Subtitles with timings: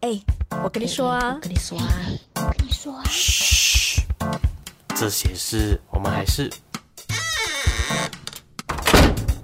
[0.00, 0.20] 哎，
[0.62, 1.88] 我跟你说啊，我跟你说啊，
[2.36, 4.00] 我跟你说啊，嘘，
[4.94, 6.48] 这些事我们还是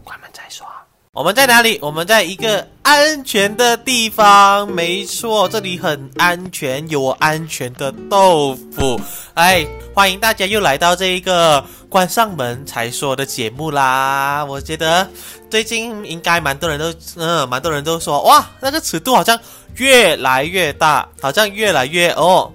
[0.04, 0.64] 关门再说。
[1.10, 1.76] 我们在哪里？
[1.82, 4.70] 我们在一个安全的地方。
[4.70, 9.00] 没错，这里很安全，有我安全的豆腐。
[9.32, 14.44] 哎，欢迎大家又来到这一个关上门才说的节目啦。
[14.44, 15.08] 我觉得
[15.50, 19.38] 最近应该蛮多人都，嗯，蛮多人都说，哇，那个尺度好像
[19.76, 22.52] 越来越大，好像越来越哦。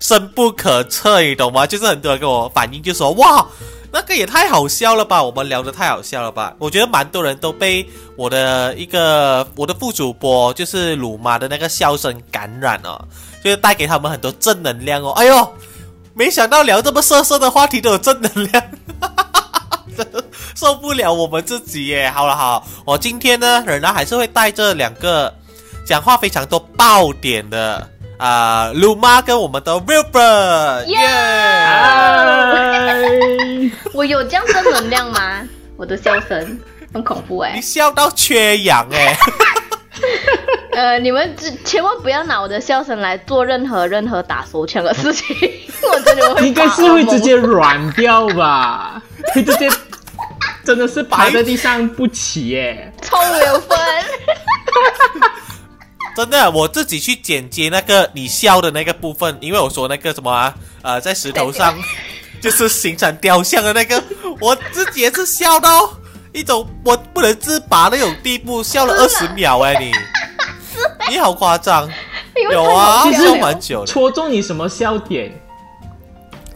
[0.00, 1.66] 深不可测，你懂吗？
[1.66, 3.46] 就是很多人跟我反映，就说哇，
[3.90, 6.54] 那个也太好笑了吧，我们聊的太好笑了吧。
[6.58, 13.02] 我觉得蛮多人都被我的一个我的副主播，就是鲁妈的那个笑声感染哦，
[13.42, 15.12] 就是带给他们很多正能量哦。
[15.12, 15.54] 哎呦，
[16.14, 18.64] 没想到聊这么色色的话题都有正能量，
[19.96, 20.22] 真的
[20.54, 22.10] 受不了我们自己耶。
[22.10, 25.32] 好了好，我今天呢仍然还是会带这两个
[25.86, 27.88] 讲话非常多爆点的。
[28.18, 30.98] 啊，鲁妈跟我们的 Wilbur，耶！
[33.94, 35.42] 我有这样正能量吗？
[35.78, 36.58] 我的笑声
[36.92, 39.16] 很恐怖哎、你笑到缺氧哎、
[40.74, 45.36] 呃，你们只千万不要拿我的笑声来做任何任何打手枪的事情，
[45.92, 49.00] 我真的会应该是会直接软掉吧，
[49.32, 49.70] 会直接
[50.64, 52.92] 真的是趴在地上不起耶。
[53.00, 53.78] 臭有分。
[56.18, 60.52] 真的，我自己去剪接那个你笑的那个部分，因为我说那个什么啊，
[60.82, 61.78] 呃，在石头上
[62.40, 64.02] 就是形成雕像的那个，
[64.40, 65.88] 我自己也是笑到
[66.32, 69.92] 一种我不能自拔那种地步，笑了二十秒哎、你，
[71.08, 71.88] 你好夸张，
[72.50, 75.32] 有啊，太好笑笑了蛮久的，戳中你什么笑点？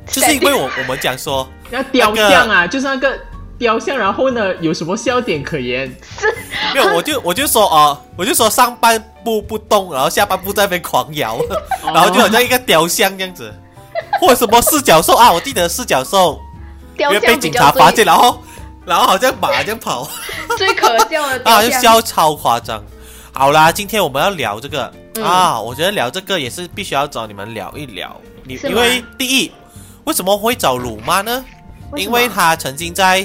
[0.08, 1.48] 就是因为我我们讲说。
[1.70, 3.16] 那雕像啊，就是那个
[3.62, 5.88] 雕像，然后呢，有什么笑点可言？
[6.74, 11.38] 没有，我就我就说哦、我就说上半部不动，然后下半部在那边狂摇，
[11.84, 13.54] 然后就好像一个雕像这样子，
[14.20, 16.40] 或者什么四脚兽啊，我记得四脚兽，
[16.94, 18.42] 因雕为被警察发现，然后
[18.84, 20.10] 然后好像马这样跑，
[20.58, 21.70] 最可笑的啊，雕像。
[21.70, 22.82] 就笑超夸张。
[23.32, 29.52] 好啦，今天我们要聊这个、嗯啊，我觉得聊这个也是必须要找你们聊一聊，你因为第一，
[30.02, 31.44] 为什么会找鲁妈呢？
[31.92, 33.24] 为因为他曾经在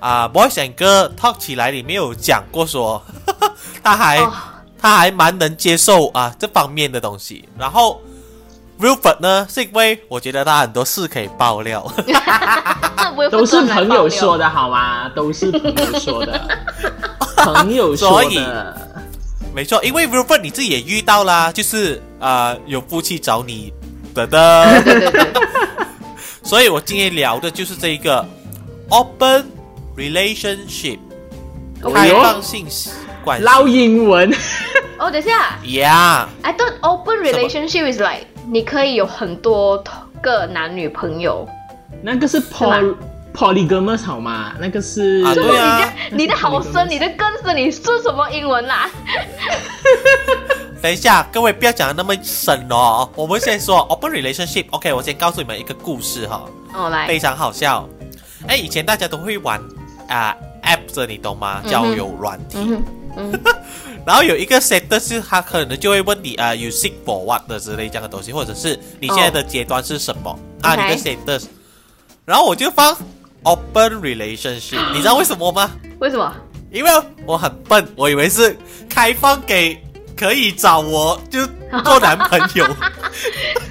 [0.00, 3.02] 啊、Boys and Girl Talk 起来里面有讲过说，
[3.82, 4.32] 他还、哦
[4.80, 7.48] 他还蛮能接受啊这方面的东西。
[7.58, 8.00] 然后
[8.78, 11.84] Wilford 呢，是因为我觉得他很多事可以爆料，
[13.28, 14.48] 都是朋友说的。
[14.48, 15.08] 好吗？
[15.16, 16.40] 都是朋友说的，
[17.42, 18.88] 朋友说所以的。
[19.52, 23.72] 没错，因为 Wilford 你自己也遇到啦，就是啊、有夫妻找你
[24.14, 24.80] 的的，
[26.44, 28.24] 所以我今天聊的就是这一个
[28.90, 29.44] open
[29.98, 30.98] relationship
[31.82, 32.66] 哦开放性
[33.24, 33.44] 关系。
[33.44, 34.32] 捞英文，
[34.98, 39.82] 哦，等一下 Yeah，，I thought open relationship is like 你可以有很多
[40.22, 41.46] 个男女朋友。
[42.00, 42.94] 那个是 poly
[43.34, 44.52] polygamous 好吗？
[44.60, 48.88] 那个是啊对啊你的好深，你的更深，你是什么英文啦？
[50.80, 53.08] 等一下，各位不要讲的那么深哦。
[53.16, 54.66] 我们先说 open relationship。
[54.70, 57.88] OK，我先告诉你们一个故事哈，哦，来非，常好笑。
[58.46, 59.60] 哎，以前大家都会玩
[60.08, 61.62] 啊、app 的，你懂吗？
[61.68, 62.58] 交友软体。
[62.58, 62.82] 嗯，
[63.16, 63.40] 嗯，
[64.06, 70.74] 然后有一个 set 是他可能就会问你啊、y o u seek for what 的之类这样的东西，或者是你现在的阶段是什么、啊？
[70.74, 71.44] 你的 status。
[72.24, 72.96] 然后我就放
[73.44, 75.70] open relationship， 你知道为什么吗？
[76.00, 76.32] 为什么？
[76.70, 76.90] 因为
[77.24, 78.56] 我很笨，我以为是
[78.90, 79.82] 开放给
[80.14, 81.46] 可以找我就
[81.82, 82.66] 做男朋友。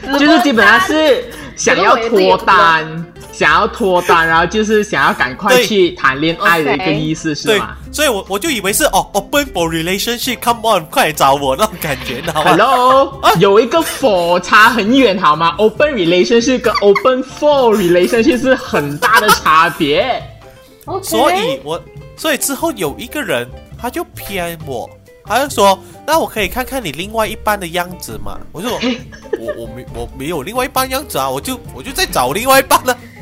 [0.18, 3.07] 就是基本上是想要脱单，
[3.38, 20.20] 想要脱单，然后就是想要赶快去谈恋爱的一个意思，是对吗，所以我我就以为是哦，open for relationship，come on，快来找我那种感觉，你知道吗？？Hello，有一个 for 差很远好吗？Open relationship 跟 Open for relationship 是很大的差别。
[21.04, 21.80] 所以我
[22.16, 23.48] 所以之后有一个人
[23.80, 24.90] 他就骗我，
[25.28, 25.78] 他就说
[26.08, 28.80] ：“那我可以看看你另外一半的样子嘛？”我就说
[29.40, 32.98] ：“我我没我没有另外一半样子啊，我就我就在找另外一半了。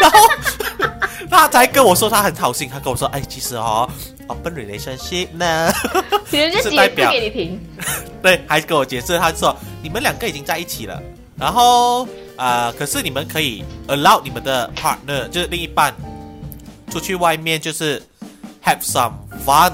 [0.00, 0.18] 然后
[1.30, 3.88] 他才跟我说他很好心，他跟我说：“哎，其实哦
[4.28, 5.72] ，open relationship 呢，
[6.30, 7.60] 人家解释是代表给你听。
[8.22, 11.02] 对，还跟我解释，他说你们两个已经在一起了，
[11.36, 15.92] 然后呃，可是你们可以 allow 你们的 partner 就是另一半
[16.90, 18.00] 出去外面就是
[18.62, 19.12] have some
[19.44, 19.72] fun，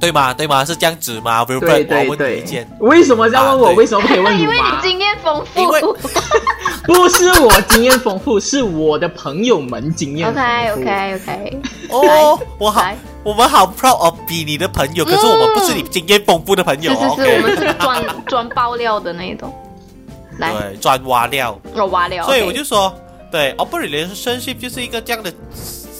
[0.00, 0.32] 对吗？
[0.34, 0.64] 对吗？
[0.64, 3.68] 是这样子吗对 Wilfred，对我问你对意见。，为什么要问我？
[3.68, 4.88] 啊为什么不可以问因为你？
[4.88, 5.60] 经验丰富。
[5.60, 5.80] 因为
[6.86, 10.70] 不是我经验丰富，是我的朋友们经验丰 OK。
[10.72, 11.60] OK OK，
[11.90, 12.82] 哦，我好，
[13.22, 16.92] 我们好 proud of 比你的朋友，可是我们不是你经验丰富的朋友。
[16.92, 19.54] 是是是，我们是专专爆料的那一种。
[20.38, 21.56] 来，对专挖料。
[21.74, 22.24] 我挖料。
[22.24, 22.92] 所以我就说，
[23.30, 25.30] 对，open relationship 就是一个这样的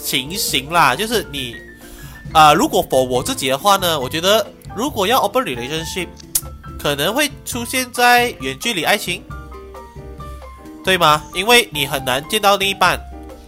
[0.03, 1.55] 情形啦，就是你，
[2.33, 4.47] 啊，如果 for 我自己的话呢，我觉得
[4.77, 6.09] 如果要 open relationship，
[6.79, 9.23] 可能会出现在远距离爱情，
[10.85, 11.23] 对吗？
[11.35, 13.01] 因为你很难见到另一半，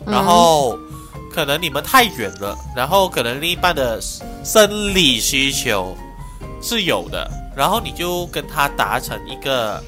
[0.06, 0.76] 然后
[1.32, 4.00] 可能你们太远了，然后可能另一半的
[4.44, 5.96] 生理需求
[6.60, 9.82] 是有的，然后你就跟他达成一个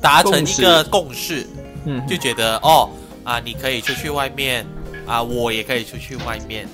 [0.00, 1.46] 达成一个共识，
[1.84, 2.88] 嗯，就觉得哦
[3.24, 4.66] 啊，你可以出去外面
[5.06, 6.66] 啊，我也可以出去外面，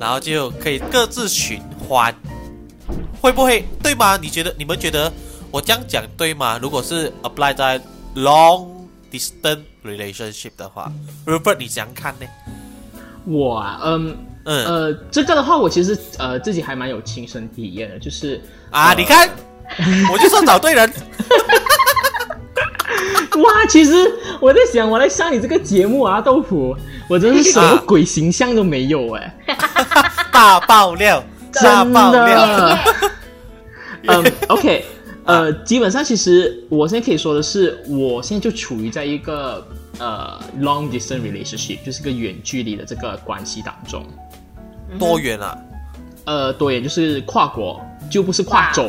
[0.00, 2.14] 然后就可以各自循环，
[3.20, 4.16] 会不会对吗？
[4.20, 5.12] 你觉得你们觉得
[5.50, 6.58] 我这样讲对吗？
[6.60, 7.80] 如果是 apply 在
[8.14, 8.68] long
[9.10, 10.90] distance relationship 的话
[11.26, 12.26] ，Rupert 你怎样看呢？
[13.24, 18.40] 我啊，嗯嗯呃，这个的话，我其实呃自己还蛮有亲身体验的，就是
[18.70, 19.28] 啊，呃你看，
[20.12, 20.90] 我就算找对人，
[23.42, 23.92] 哇，其实
[24.40, 26.76] 我在想，我来上你这个节目啊，豆腐，
[27.08, 29.36] 我真是什么鬼形象都没有哎、
[30.32, 32.78] 大爆料， 大爆料，的。
[34.06, 34.84] 嗯，OK，
[35.24, 39.66] 呃，基本上其实我现在可以说的是，我现在就处于在一个
[39.98, 44.06] 呃 long distance relationship，就是个远距离的这个关系当中。
[44.98, 45.56] 多远啊？
[46.24, 46.82] 呃，多远？
[46.82, 47.80] 就是跨国，
[48.10, 48.88] 就不是跨州。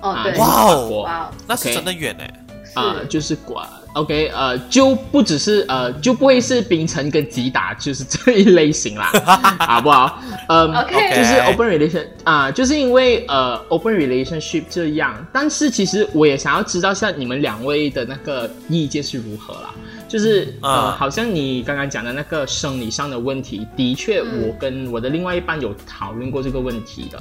[0.00, 0.88] 哦，对，哇哦。
[0.88, 1.02] 国。
[1.02, 2.45] 哇哦，那是真的远哎。
[2.76, 9.10] 啊、是就是管 OK，呃，就不只是呃，就不会是冰城跟吉打，就是这一类型啦，
[9.58, 10.20] 好不好？
[10.48, 19.74] 嗯 OK 就是 open relation 啊、就是因为呃 open relationship 这样，但是其实我也想要知道像你们两位的那个意见是如何啦。
[20.06, 27.18] 就是呃，啊好像你刚刚讲的那个生理上的问题，的确，嗯我跟我的另外一半有讨论过这个问题的。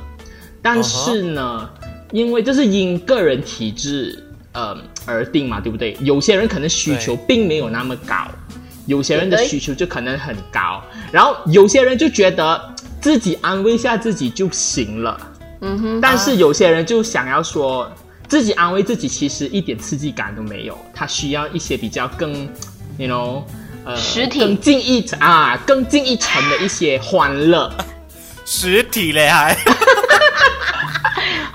[0.62, 1.70] 但是呢
[2.12, 4.24] 因为这是因个人体质
[4.56, 4.76] 呃
[5.06, 5.96] 而定嘛，对不对？
[6.02, 8.28] 有些人可能需求并没有那么高，
[8.88, 10.82] 有些人的需求就可能很高，
[11.12, 12.60] 然后有些人就觉得
[13.00, 15.20] 自己安慰一下自己就行了，
[15.62, 17.92] 嗯哼，但是有些人就想要说
[18.28, 22.34] 自己安慰自己，其实一点刺激感都没有，他需要一些比较更
[22.98, 23.44] ，you know。
[23.88, 27.72] 呃，实体更进一层啊，更进一层的一些欢乐，
[28.44, 29.56] 实体嘞还，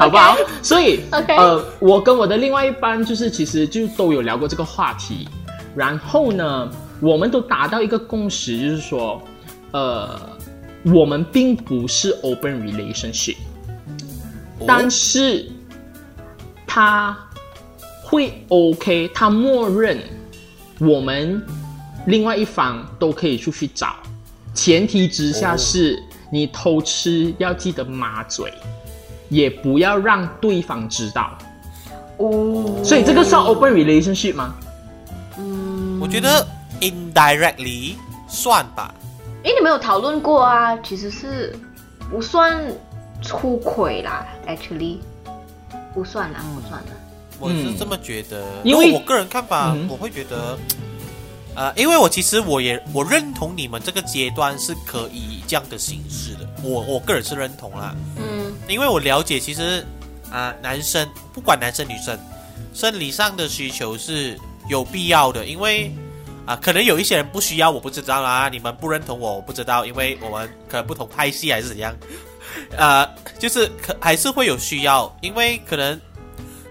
[0.00, 0.35] 好不好？
[0.62, 5.29] 所以 OK 呃，我跟我的另外一班就是其实就都有聊过这个话题，
[5.76, 6.70] 然后呢，
[7.00, 9.20] 我们都达到一个共识，就是说，
[9.73, 10.19] 呃，
[10.87, 13.37] 我们并不是 open relationship，、
[14.67, 15.47] 但是
[16.67, 17.14] 他
[18.02, 19.99] 会 OK，他默认
[20.79, 21.43] 我们
[22.06, 23.97] 另外一方都可以出去找，
[24.55, 25.58] 前提之下哦。
[25.58, 26.02] 是
[26.32, 28.50] 你偷吃要记得抹嘴，
[29.31, 31.38] 也不要让对方知道。
[32.19, 34.55] 哦，所以这个算 open relationship 吗？
[35.38, 36.47] 嗯我觉得
[36.81, 37.94] indirectly
[38.29, 38.94] 算吧。
[39.43, 41.56] 因为你们有讨论过啊，其实是
[42.11, 42.61] 不算
[43.23, 44.99] 出轨啦，actually
[45.94, 46.93] 不算啦，不算啦。
[47.38, 50.59] 我是这么觉得，嗯因为我个人看法，嗯我会觉得，
[51.55, 58.55] 呃，因为我其实我也我认同你们这个阶段是可以这样的形式的，我我个人是认同啦，嗯。
[58.69, 59.85] 因为我了解其实
[60.31, 62.17] 啊、男生不管男生女生，
[62.73, 64.38] 生理上的需求是
[64.69, 65.92] 有必要的，因为
[66.47, 71.92] 啊、可能有一些人不需要，我不知道啦，你们不认同我，我不知道，因为我们可能不同拍戏还是怎样，
[72.76, 73.04] 呃，
[73.40, 76.00] 就是可还是会有需要，因为可能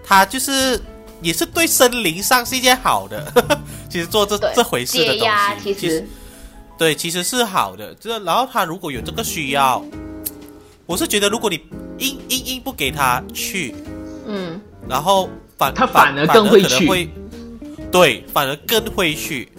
[0.05, 0.81] 他就是
[1.21, 3.31] 也是对森林上是一件好的，
[3.89, 5.27] 其实做这对，这回事的东
[5.61, 6.07] 西，其实
[6.77, 7.93] 对，其实是好的。
[7.95, 9.83] 这然后他如果有这个需要，
[10.85, 11.55] 我是觉得如果你
[11.97, 13.75] 硬硬硬不给他去，
[14.25, 17.09] 嗯然后反他反而更会去可能会
[17.91, 19.51] 对，反而更会去。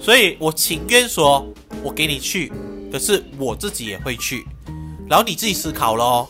[0.00, 1.44] 所以我情愿说
[1.82, 2.52] 我给你去，
[2.92, 4.46] 可是我自己也会去，
[5.08, 6.28] 然后你自己思考咯，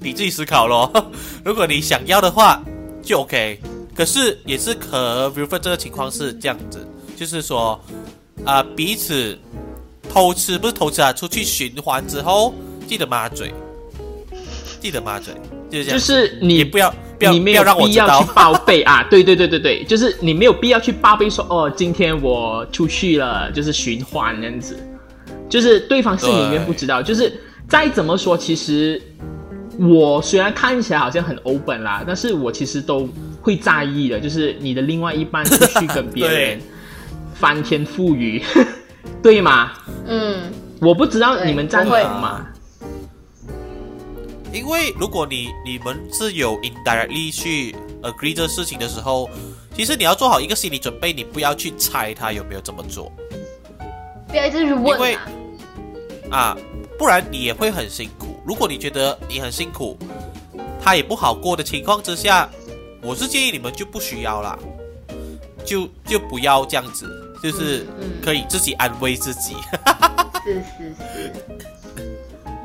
[0.00, 0.90] 你自己思考咯。
[1.44, 2.62] 如果你想要的话
[3.02, 3.60] 就 OK，
[3.94, 6.86] 可是也是可，比如说这个情况是这样子，
[7.16, 7.80] 就是说
[8.44, 9.38] 啊、彼此
[10.12, 12.52] 偷吃不是偷吃啊，出去循环之后
[12.86, 13.54] 记得抹嘴，
[14.80, 15.32] 记得抹嘴，
[15.70, 15.98] 就是这样。
[15.98, 19.06] 就是你不要不要你没有必要去报备啊！
[19.08, 24.76] 对对对对对，就是你没有必要去报备说哦，今天我出去了，就是循环那样子，
[25.48, 27.00] 就是对方是宁愿不知道。
[27.00, 27.32] 就是
[27.68, 29.00] 再怎么说，其实
[29.78, 33.08] 我虽然看起来好像很 open 啦，但是我其实都
[33.40, 36.60] 会在意的，就是你的另外一半出去跟别人
[37.34, 38.42] 翻天覆雨，
[39.22, 39.72] 对吗？
[40.06, 42.46] 嗯，我不知道你们赞同吗？
[44.52, 49.28] 因为如果你你们是有 indirectly 去 agree 这事情的时候，
[49.74, 53.10] 其实你要做好一个心理准备，你不要去猜他有没有这么做
[54.28, 55.20] 不要一直去因为问啊。
[56.30, 56.56] 啊，
[56.96, 58.33] 不然你也会很辛苦。
[58.44, 59.96] 如果你觉得你很辛苦，
[60.82, 62.48] 他也不好过的情况之下，
[63.02, 64.58] 我是建议你们就不需要啦，
[65.64, 67.06] 就就不要这样子，
[67.42, 69.56] 就是嗯可以自己安慰自己。
[70.44, 71.32] 是是是。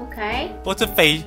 [0.02, 1.22] OK，我是非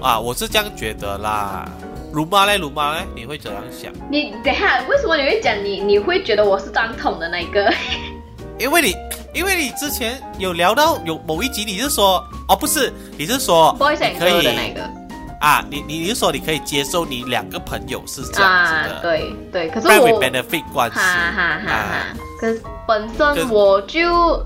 [0.00, 1.68] 啊，我是这样觉得啦。
[2.12, 3.92] 鲁妈嘞，鲁妈嘞，你会怎样想？
[4.10, 7.72] 你等一下，为什么你会讲你你会觉得我是当统的那个？
[8.58, 8.94] 因为你，
[9.32, 14.82] 因为你之前有聊到有某一集，你是说，哦，不是，你是说 Boys 你 and 可以的那个。
[15.40, 21.72] 啊，你你你是说你可以接受你两个朋友是这样啊子，的，对对，可是我 benefit 关系，哈哈哈哈。
[21.72, 22.06] 啊，
[22.40, 24.44] 可是本身我就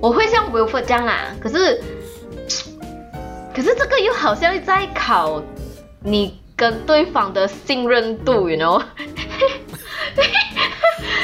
[0.00, 1.82] 我会像 Wilford 这样啦，可是
[3.52, 5.42] 可是这个又好像在考
[6.00, 8.82] 你跟对方的信任度，you know？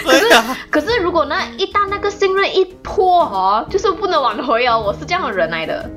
[0.05, 0.27] 可是，
[0.71, 4.81] 可是如果那一旦那个信任一破 哦，就是不能挽回哦。
[4.81, 5.89] 我是这样的人来的，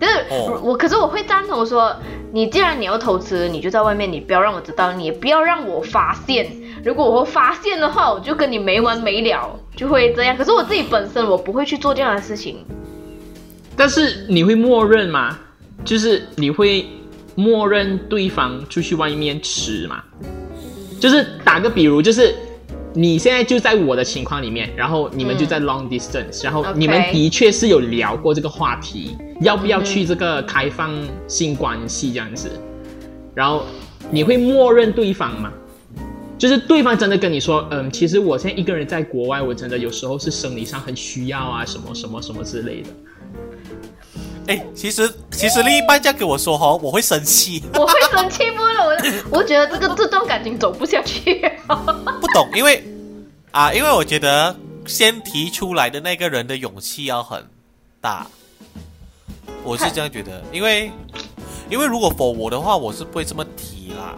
[0.00, 1.94] 就是哦我，可是我会赞同说，
[2.32, 6.50] 你既然你要投资，你就在外面，你不要让我知道，你也不要让我发现。
[6.84, 10.36] 如果我发现的话，我就跟你没完没了，就会这样。
[10.36, 12.64] 可是我自己本身我不会去做这样的事情。
[13.76, 15.38] 但是你会默认吗？
[15.84, 16.86] 就是你会
[17.36, 20.02] 默认对方出去外面吃嘛？
[20.98, 22.34] 就是打个比如，就是
[22.94, 30.92] 你现在就在我的情况里面，然后你们就在 long distance，、然后你们的确是有聊过这个话题，要不要去这个开放
[31.28, 32.50] 性关系这样子，
[33.34, 33.66] 然后
[34.10, 35.52] 你会默认对方吗？
[36.38, 42.88] 就是对方真的跟你说，嗯，其实我现在一个人在国外，我真的有时候是生理上很需要啊，什么什么什么之类的。
[44.48, 51.50] 哎，其实其实另一半这样跟我说哈，我会生气， 我会生气不了，我我觉得这个这段感情走不下去。
[52.20, 52.82] 不懂，因为
[53.50, 54.54] 啊，因为我觉得
[54.86, 57.44] 先提出来的那个人的勇气要很
[58.00, 58.26] 大，
[59.64, 60.90] 我是这样觉得，因为
[61.68, 64.16] 因为如果否我的话，我是不会这么提啦。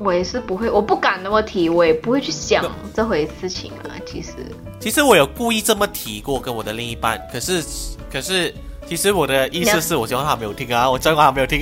[0.00, 3.96] 我也是不会，我不敢那么提，我也不会去想这回事情啊。
[4.04, 4.34] 其实，
[4.78, 7.64] 其实我有故意这么提过跟我的另一半，可是
[8.12, 8.52] 可是
[8.86, 11.60] 其实我的意思是我希望他没有听啊， 我希望他没有听。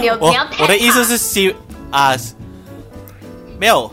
[0.00, 1.54] 你有我我的意思是，希
[1.90, 2.14] 啊，
[3.58, 3.90] 没有，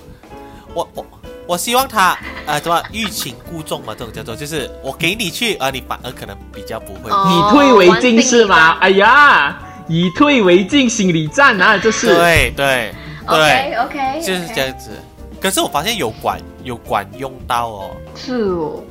[0.74, 1.05] 我我
[1.47, 7.09] 我希望他啊怎么欲擒故纵嘛，这种叫做就是我给你去啊，你反而可能比较不会。
[7.09, 8.77] 哦以退为进是吗？
[8.81, 9.57] 哎呀，
[9.88, 12.07] 以退为进，心理战啊，这是。
[12.07, 12.93] 对对
[13.25, 14.91] OK 对，OK，就是这样子。
[15.39, 18.83] 可是我发现有管有管用到哦，是哦，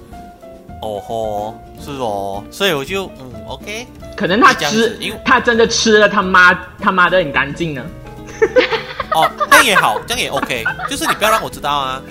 [0.83, 1.55] 哦吼，
[1.85, 7.85] 是哦，所以我就嗯 OK，可能他吃因为，他真的吃了他妈他妈的很干净呢。
[9.15, 12.03] 哦，这样也好，这样也 OK，就是你不要让我知道啊，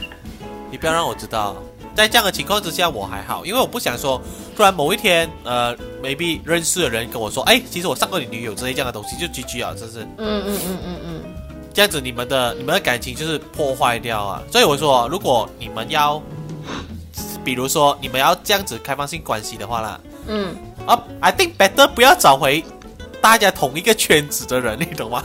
[0.72, 1.56] 你不要让我知道。
[1.94, 4.22] 在这样的情况之下，我还好，因为我不想说，
[4.56, 11.22] 突然某一天，呃，maybe 认识的人跟我说，哎，其实我上过你女友之类这样的东西，就 GG 啊，真是嗯嗯嗯嗯嗯，
[11.74, 14.42] 这样子，你们的你们的感情就是破坏掉啊。
[14.52, 16.22] 所以我说，如果你们要，
[17.46, 20.56] 比如说你们要这样子开放性关系的话啦，嗯，
[20.88, 22.64] 啊，I think better 不要找回
[23.22, 25.24] 大家同一个圈子的人，你懂吗？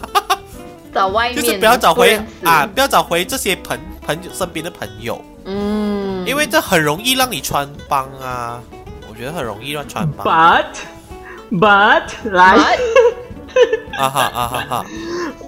[0.92, 5.20] 找外面 就是不要找回啊，，不要找回这些朋朋友身边的朋友。
[5.46, 8.60] 嗯，因为这很容易让你穿帮啊，
[9.08, 10.26] 我觉得很容易让穿帮。
[10.26, 10.66] But
[11.50, 12.76] but 来
[13.48, 14.86] ，But- 啊哈啊哈哈，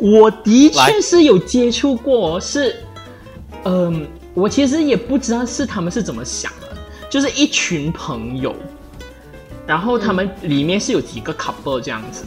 [0.00, 2.82] 我的确来是有接触过，是，
[3.64, 6.61] 嗯，我其实也不知道是他们是怎么想的，
[7.12, 8.56] 就是一群朋友，
[9.66, 12.24] 然后他们里面是有几个 couple 这样子，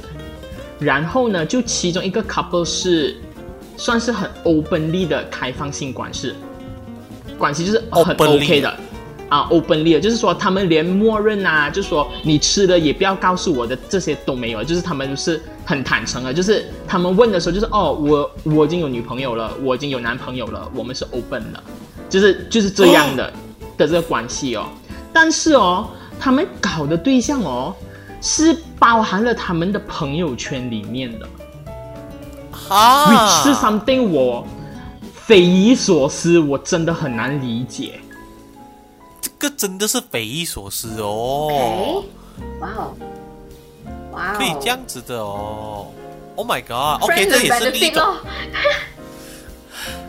[0.77, 3.17] 然后呢，就其中一个 couple 是
[3.77, 6.35] 算是很 openly 的开放性关系，
[7.35, 8.71] 关系就是很 OK 的。
[9.27, 21.63] 啊，openly 的，就是说他们连默认啊，就是说你吃的也不要告诉我的这些都没有，就是他们是很坦诚的，就是他们问的时候就是哦，我我已经有女朋友了，我已经有男朋友了，我们是 open 的，
[22.07, 23.33] 就是就是这样的、
[23.77, 24.67] 的这个关系哦。
[25.13, 25.89] 但是哦，
[26.19, 27.73] 他们搞的对象哦，
[28.21, 31.27] 是包含了他们的朋友圈里面的、
[32.69, 34.45] 啊是 something 我
[35.13, 37.99] 匪夷所思，我真的很难理解。
[39.21, 42.03] 这个真的是匪夷所思哎哦，
[42.59, 42.93] 哇哦，
[44.11, 45.87] 哇哦，可以这样子的哦。
[46.35, 48.17] Oh my god！OK，、这也是另一种，咯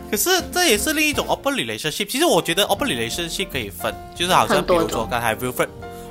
[0.09, 2.07] 可是这也是另一种 open relationship。
[2.07, 5.69] 其实我觉得 open relationship 可以分，就是好像比如说刚才 Wilfred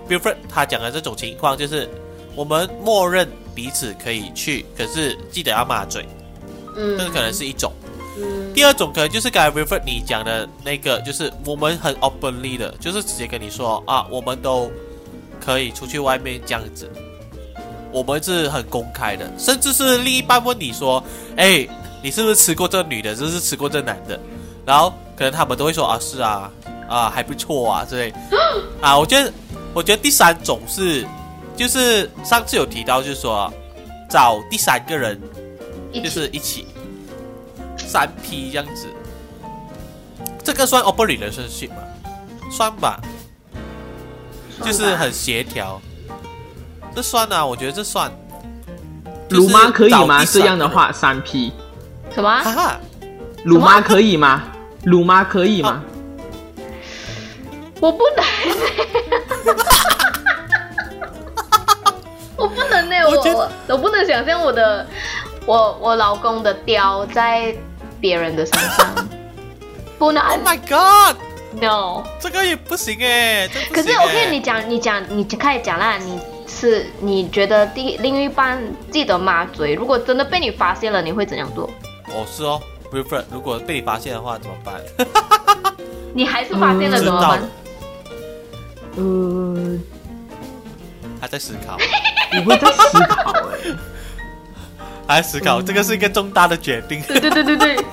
[0.09, 1.89] Wilfred 他讲的这种情况，就是
[2.35, 6.07] 我们默认彼此可以去，可是记得要骂嘴，
[6.77, 7.73] 嗯，这个可能是一种。
[8.19, 14.71] 嗯第二种可能就是刚才 Wilfred 你讲的那个，就是我们很 openly 的，就是直接跟你说啊，我们都
[15.39, 16.91] 可以出去外面这样子，
[17.93, 21.05] 我们是很公开的，甚至是另一半问你说，
[21.37, 21.69] 哎，
[22.07, 24.17] 你是不是吃过这女的，是不是吃过这男的？
[24.65, 26.49] 然后可能他们都会说啊，是啊，
[26.89, 28.15] 啊还不错啊之类。
[28.81, 29.33] 啊，我觉得，
[29.75, 31.05] 我觉得第三种是，
[31.57, 33.53] 就是上次有提到，就是说
[34.09, 35.21] 找第三个人
[35.93, 36.69] 就是一起
[37.77, 38.87] 三 P 这样子，
[40.45, 41.83] 这个算 open relationship 吗？
[42.53, 43.01] 算吧，
[44.63, 45.83] 就是很协调，
[46.95, 48.13] 这算啊，我觉得这算。
[49.31, 50.25] 鲁妈可以吗？
[50.25, 51.53] 这样的，话，三 P，
[52.17, 52.43] 什么？
[52.43, 52.81] 哈哈，
[53.45, 54.43] 鲁妈可以吗？
[54.85, 55.85] 鲁妈可以吗？
[57.79, 58.25] 我不能，
[62.39, 64.87] 我不能呢、我我我我不能想象我的
[65.45, 67.55] 我我老公的雕在
[68.01, 68.95] 别人的身上，
[69.99, 72.03] 不能 Oh my God，，no。
[72.19, 78.59] 这个也不行哎，可是行 OK，哎你讲你讲你就开始讲啦，你是你觉得第另一半
[78.91, 81.69] 记得抹嘴，如果真的被你发现了，你会怎样做？
[82.15, 82.61] 哦是哦
[82.93, 84.75] w i l f r e d 如果被你发现的话怎么办？
[86.15, 87.43] 你还是发现了嗯怎么办？
[88.97, 89.79] 呃，
[91.21, 91.77] 还在思考，
[92.33, 97.03] 你会在思考哎、还在思考，这个是一个重大的决定。
[97.03, 97.77] 对对对对对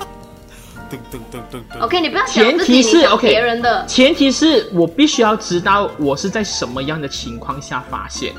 [0.90, 1.80] 咚咚咚咚咚。
[1.82, 3.84] ，OK，你不要想前自己，提是 OK 别人的。
[3.86, 8.32] 前提是我必须要知道我是在什么样的情况下发现。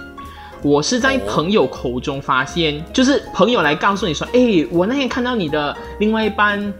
[0.61, 6.73] 我是在哦朋友口中发现，就是朋友来告诉你说，哎，我那天看到你的另外一半，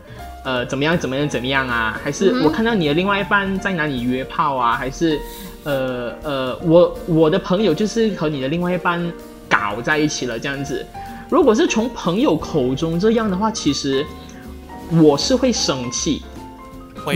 [0.44, 2.00] 呃，怎么样怎么样怎么样啊？
[2.04, 4.76] 还是我看到你的另外一半在哪里约炮啊？
[4.76, 5.20] 还是，
[5.64, 9.12] 呃呃，我我的朋友就是和你的另外一半
[9.48, 10.86] 搞在一起了这样子。
[11.30, 14.06] 如果是从朋友口中这样的话，其实
[14.92, 16.22] 我是会生气，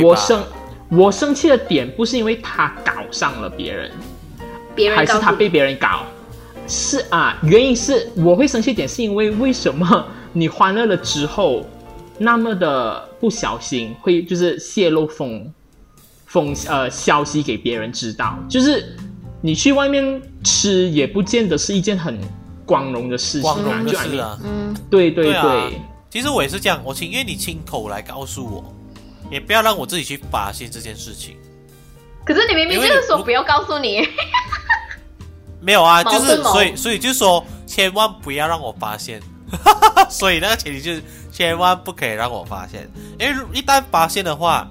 [0.04, 0.44] 我生
[0.90, 3.92] 我生气的点不是因为他搞上了别人，
[4.74, 6.04] 别人还是他被别人搞，
[6.70, 11.66] 是啊，原因是我会生气点是因为为什么你欢乐了之后
[12.20, 15.52] 那么的不小心会就是泄露风
[16.28, 18.96] 风呃消息给别人知道，就是
[19.42, 22.20] 你去外面吃也不见得是一件很
[22.66, 24.38] 光荣的事情光荣的事啊。
[24.44, 25.72] 嗯，对对对啊
[26.12, 28.76] 其实我也是这样，我情愿你亲口来告诉我，
[29.32, 31.36] 也不要让我自己去发现这件事情。
[32.26, 34.08] 可是你明明就是说不要告诉你，
[35.62, 39.22] 没有啊，就是所以所以就是说，千万不要让我发现。
[40.12, 42.88] 所以那个前提就是千万不可以让我发现，
[43.20, 44.70] 因为一旦发现的话，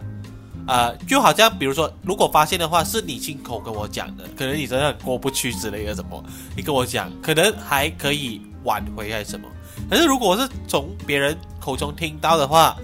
[0.68, 6.22] 呃，就好像比如说，如果发现的话是你亲口跟我讲的，可能你真的很过不去之类的什么，
[6.56, 9.48] 你跟我讲，可能还可以挽回还是什么。
[9.90, 12.76] 可是如果是从别人口中听到的话，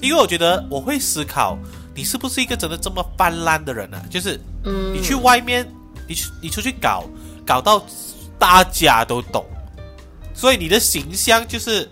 [0.00, 1.58] 因为我觉得我会思考，
[1.96, 4.00] 你是不是一个真的这么泛滥的人啊？
[4.08, 5.68] 就是嗯，你去外面，
[6.06, 7.04] 你去你出去搞，
[7.46, 7.82] 搞到
[8.38, 9.44] 大家都懂，
[10.34, 11.88] 所以你的形象就是，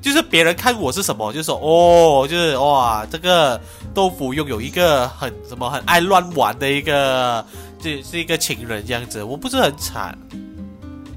[0.00, 3.60] 就是别人看我是什么，就说哦，就是哇，这个
[3.94, 7.44] 豆腐拥有一个很什么很爱乱玩的一个，
[7.80, 10.16] 这是一个情人这样子，我不是很惨，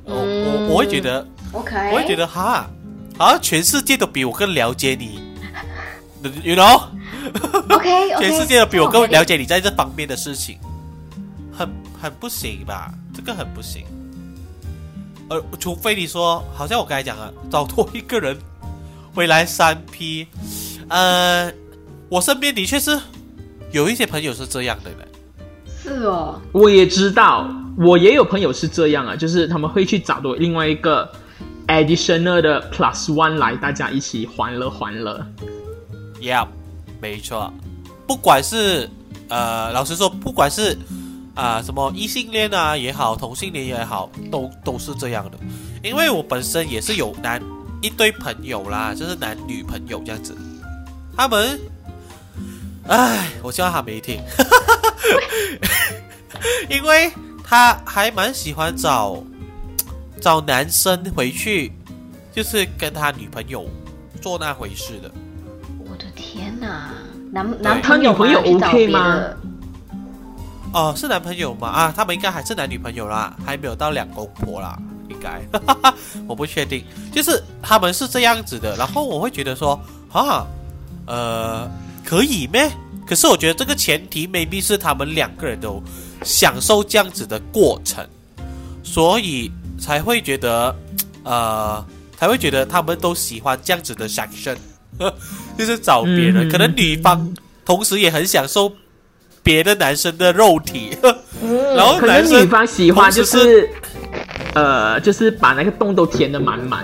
[0.03, 2.69] 我我我会觉得，OK，我会觉得哈，
[3.17, 5.19] 好像全世界都比我更了解你
[6.43, 6.81] ，you know。
[8.19, 9.23] 全世界都比我更了。
[9.25, 10.59] 解你在这方面的事情，
[11.51, 11.67] 很
[11.99, 12.93] 很不行吧？
[13.25, 13.85] 这个很不行。
[15.29, 18.37] 呃，除非你说，好像我刚才讲了，找多一个人
[19.15, 20.27] 回来三 P，
[20.87, 21.51] 呃，
[22.07, 22.99] 我身边的确是
[23.71, 24.99] 有一些朋友是这样的人。
[25.81, 31.11] 是哦，我也知道，我也有朋友是这样啊，就是他们会去找多另外一个
[31.67, 35.25] additional 的 plus one 来，大家一起欢乐欢乐。
[36.21, 36.47] Yeah，
[37.01, 37.51] 没错，
[38.05, 38.87] 不管是
[39.29, 40.77] 呃，老实说，不管是
[41.35, 45.37] 啊、什么异性恋啊也好，同性恋也好，都都是这样的。
[45.83, 47.41] 因为我本身也是有男
[47.81, 50.35] 一堆朋友啦，就是男女朋友这样子，
[51.15, 51.59] 他们，
[52.87, 54.19] 唉，我希望他没听，
[56.69, 57.11] 因为
[57.43, 59.21] 他还蛮喜欢找
[60.21, 61.71] 找男生回去，
[62.33, 63.69] 就是跟他女朋友
[64.21, 65.11] 做那回事的。
[65.79, 66.91] 我的天哪，
[67.31, 69.37] 男男他女朋友去找 OK 别吗的？
[70.73, 71.67] 哦，是男朋友吗？
[71.69, 74.77] 啊，他们应该还是男女朋友啦，还没有到两公婆啦，
[75.09, 75.41] 应该，
[76.27, 76.83] 我不确定。
[77.13, 79.79] 就是他们是这样子的，然后我会觉得说，
[80.11, 80.45] 啊，
[81.05, 81.69] 呃，
[82.03, 82.69] 可以咩？
[83.07, 85.81] 可是我觉得这个前提 maybe 是他们两个人都
[86.23, 88.05] 享受这样子的过程，
[88.83, 89.49] 所以
[89.79, 90.75] 才会觉得
[91.23, 91.85] 呃，
[92.17, 94.57] 才会觉得他们都喜欢这样子的 section，
[95.55, 97.31] 就是找别人，嗯可能女方
[97.63, 98.71] 同时也很享受
[99.45, 100.97] 别的男生的肉体，
[101.77, 103.69] 然后可男生能女方喜欢就是，
[104.55, 106.83] 呃，就是把那个洞都填的满满，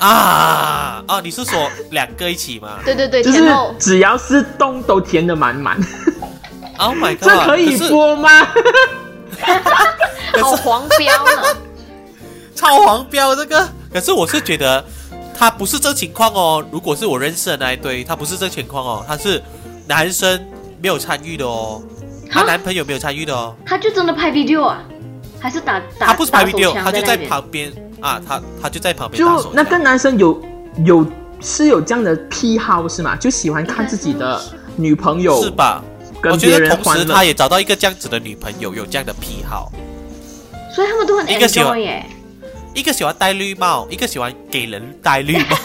[0.00, 3.44] 啊哦，你是说两个一起吗对对对，就是
[3.78, 5.78] 只要是洞都填的满满
[6.78, 8.28] ，？Oh my god， 这可以是播吗？
[10.42, 11.56] 好黄标呢。
[12.56, 14.82] 超黄标这个，可是我是觉得
[15.38, 16.64] 他不是这情况哦。
[16.72, 19.40] 如果是我认识的那一堆，他不是这情况哦，他是
[19.86, 20.42] 男生
[20.80, 21.82] 没有参与的哦，
[22.30, 24.82] 她男朋友没有参与的哦，他就真的拍 video 啊？
[25.38, 30.42] 还是打打他不是拍 video，枪他就在旁边啊，他他就在旁边就那个男生有
[30.84, 31.06] 有
[31.40, 33.14] 是有这样的癖好是吗？
[33.16, 34.40] 就喜欢看自己的
[34.76, 35.82] 女朋友是吧？
[36.20, 37.24] 跟我觉别人欢得同时他。
[37.24, 39.70] 也找到一个这样子的女朋友，有这样的癖好，
[40.74, 42.06] 所以他们都很一个喜欢 enjoy 耶。
[42.74, 45.56] 一个喜欢戴绿帽，一个喜欢给人戴绿帽。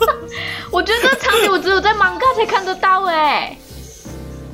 [0.70, 3.56] 我觉得这个场景我只有在 manga 才看得到哎，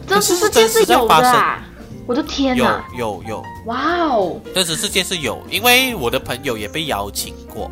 [0.09, 1.59] 真实世界是是有的！
[2.07, 2.85] 我的天有哪！
[2.97, 7.71] 有有，哇哦，真实世界是有，因为我的朋友也被邀请过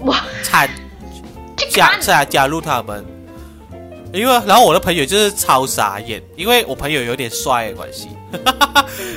[0.00, 0.68] 哇，参
[1.56, 3.04] 去看加加加入他们，
[4.12, 8.08] 因为然后我的朋友就是超傻眼，因为我朋友有点帅的关系，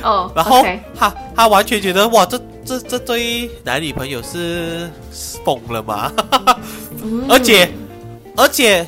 [0.02, 0.66] 哦， 然后
[0.98, 4.90] 他他完全觉得哇，这这这对男女朋友是
[5.44, 6.12] 疯了吗？
[7.04, 7.70] 嗯而且
[8.38, 8.88] 而且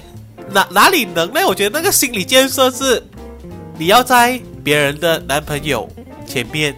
[0.51, 1.41] 哪哪里能呢？
[1.45, 3.03] 我觉得那个心理建设是
[3.77, 5.87] 你要在别人的男朋友
[6.25, 6.73] 前面，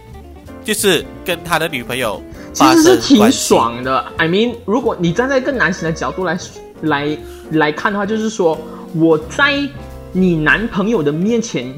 [0.64, 2.20] 就是跟他的女朋友
[2.52, 4.04] 其实是挺爽的。
[4.16, 6.36] I mean，如果你站在一个男性的角度来
[6.82, 7.16] 来
[7.52, 8.58] 来看的话，就是说
[8.94, 9.60] 我在
[10.12, 11.72] 你男朋友的面前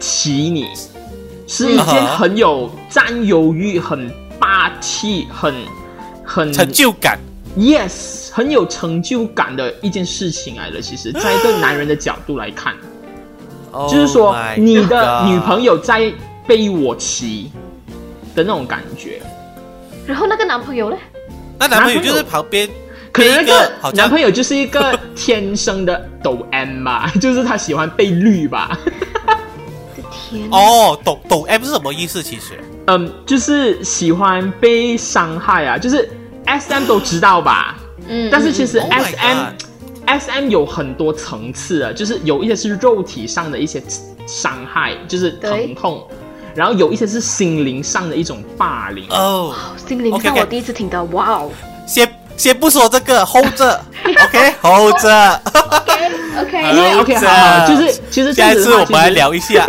[0.00, 0.66] 骑你，
[1.46, 5.54] 是一件很有占有欲、很霸气、很
[6.24, 7.18] 很成就感。
[7.58, 10.80] yes 很有成就感的一件事情来了。
[10.80, 12.74] 其实，在一个男人的角度来看，
[13.90, 16.12] 就是说 Oh 你的女朋友在
[16.46, 17.52] 被我骑
[18.34, 19.20] 的那种感觉。
[20.06, 20.96] 然后那个男朋友呢？
[21.58, 22.68] 那男朋友就是旁边
[23.12, 28.78] 可能那个男朋友就是一个天生的抖 M 吧， 就是他喜欢被绿吧。
[29.26, 30.48] 我的天！
[30.50, 32.22] 哦，抖抖 M 是什么意思？
[32.22, 36.08] 其实嗯，就是喜欢被伤害啊，就是
[36.46, 37.76] S M 都知道吧？
[38.06, 39.67] 嗯，但是其实嗯 Oh my S M、God
[40.08, 43.82] S M 有很多层次啊，就是有一些是肉体上的一些
[44.26, 46.02] 伤害，就是疼痛，
[46.54, 49.04] 然后有一些是心灵上的一种霸凌。
[49.10, 51.50] 哦，哦心灵上我第一次听到，哇哦
[51.86, 55.42] 先先不说这个，hold 着，OK，hold 着。
[56.40, 59.66] ，OK，OK，OK， 好好，就是其实这下一次我们来聊一下。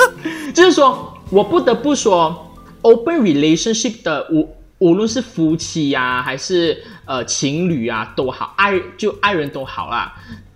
[0.54, 2.50] 就是说我不得不说
[2.80, 4.48] ，open relationship 的无
[4.82, 10.12] 无论是夫妻呀、还是呃情侣啊都好，爱就爱人都好啦。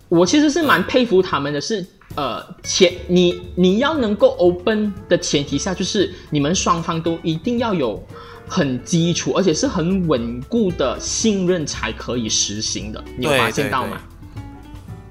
[0.09, 1.87] 我其实是蛮佩服他们的是，
[2.17, 8.05] 呃前你你要能够 open 的前提下，就是你们双方都一定要有
[8.49, 13.05] 很基础，而且是很稳固的信任才可以实行的。
[13.17, 14.01] 你有发现到吗？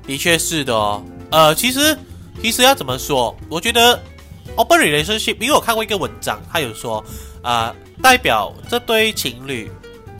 [0.05, 1.01] 的确是的哦。
[1.29, 1.97] 呃，其实
[2.41, 3.33] 其实要怎么说？
[3.49, 3.97] 我觉得
[4.55, 7.03] open relationship，因为我看过一个文章，他有说，
[7.45, 9.69] 啊、代表这对情侣，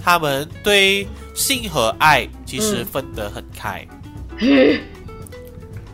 [0.04, 3.86] 他们对性和爱其实嗯分得很开。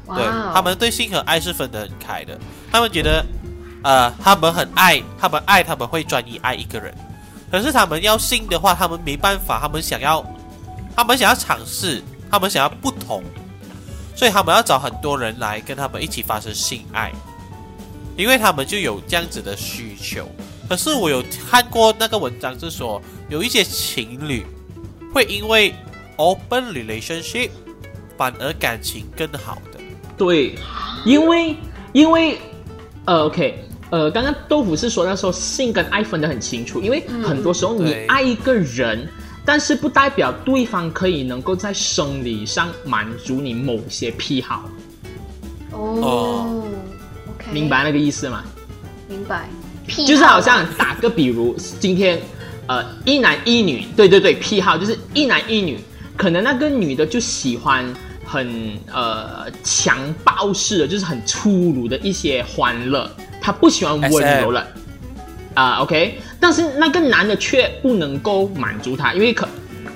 [0.08, 2.38] 哇对哦，他们对性和爱是分得很开的。
[2.70, 3.26] 他们觉得，
[3.82, 6.94] 呃，他们很爱，他们爱，他们会专一爱一个人。
[7.50, 10.22] 可是他们要性的话，他们没办法，他们想要，
[10.96, 13.24] 他们想要尝试，他们想要不同，
[14.18, 17.10] 所以他们要找很多人来跟他们一起发生性爱，
[18.18, 20.30] 因为他们就有这样子的需求。
[20.72, 24.46] 可是我有看过那个文章，是说有一些情侣
[25.14, 25.76] 会因为
[26.16, 27.50] open relationship
[28.16, 29.82] 反而感情更好的。
[30.18, 30.56] 对，
[31.04, 31.58] 因为
[31.92, 32.40] 因为
[33.04, 39.06] 呃，OK，呃，刚刚豆腐是说那时候性跟爱分得很清楚，因为很多时候你爱一个人，
[39.44, 44.70] 但是不代表对方可以能够在生理上满足你某些癖好，
[45.74, 46.64] 哦
[47.36, 48.42] ，OK，明白那个意思吗？
[49.10, 49.50] 明白，
[49.92, 52.18] 癖就是好好像打个比如，今天
[52.66, 55.78] 呃一男一女，对对对，癖好就是一男一女，
[56.16, 57.86] 可能那个女的就喜欢
[58.26, 64.66] 很呃强暴式的，就是很粗鲁的一些欢乐，她不喜欢温柔了。
[65.54, 69.46] 啊、OK，但是那个男的却不能够满足她，因为可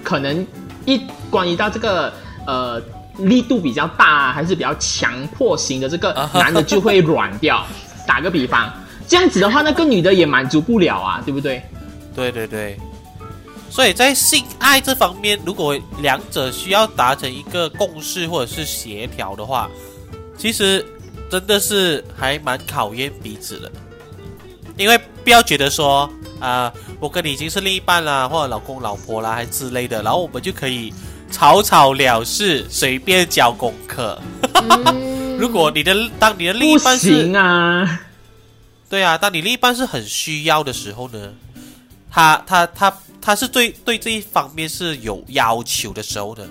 [0.03, 0.45] 可能
[0.83, 2.11] 一关于到这个
[2.45, 2.81] 呃
[3.19, 7.65] 力度比较大、啊，还是比较强迫型的这个男的就会软掉。
[8.05, 8.71] 打个比方，
[9.07, 11.61] 这样子的话，那个女的也满足不了啊，对不对？
[12.15, 12.77] 对对对，
[13.69, 19.69] 所以在性爱这方面，如果两者需要达成一个共识或者是协调的话，
[20.37, 20.85] 其实
[21.29, 23.71] 真的是还蛮考验彼此的。
[24.77, 30.93] 因为不要觉得说啊、我跟你已经是另一半啦，或者老公老婆啦，还之类的，然后我们就可以
[31.31, 34.21] 草草了事，随便交功课。
[34.53, 38.01] 嗯 如果你的当你的另一半是行啊！
[38.89, 41.33] 对啊，当你另一半是很需要的时候呢，
[42.09, 46.45] 他他他他是对对这一方面是有要求的时候呢，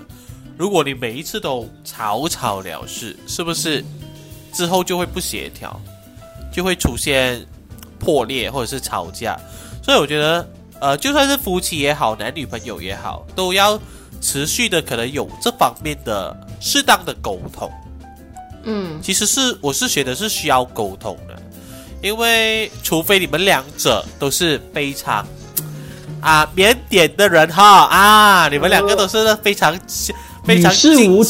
[0.57, 3.83] 如果你每一次都草草了事，是不是
[4.53, 5.79] 之后就会不协调，
[6.51, 7.43] 就会出现
[7.97, 9.39] 破裂或者是吵架？
[9.81, 10.47] 所以我觉得，
[10.81, 13.79] 呃，就算是夫妻也好，男女朋友也好，都要
[14.19, 17.71] 持续的可能有这方面的适当的沟通。
[18.67, 21.24] 嗯其实是我是觉得是需要沟通的，
[22.01, 25.25] 因为除非你们两者都是非常
[26.21, 29.77] 啊腼腆的人哈啊，你们两个都是非常
[30.43, 31.23] 非常与世无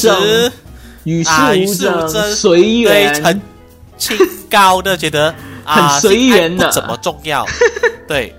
[1.04, 3.24] 与世无争争，随对缘。
[3.24, 3.42] 很
[3.98, 4.18] 清
[4.50, 7.46] 高的，觉得 啊很随缘的不怎么重要，
[8.08, 8.36] 对。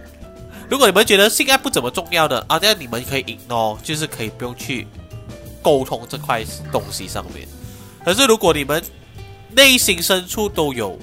[0.69, 4.85] 如果你们觉得性爱不怎么重要的啊，这样你们可以 ignore，就是可以不用去
[5.63, 7.47] 沟通这块东西上面。
[8.05, 8.83] 可是如果你们
[9.53, 10.99] 内心深处都有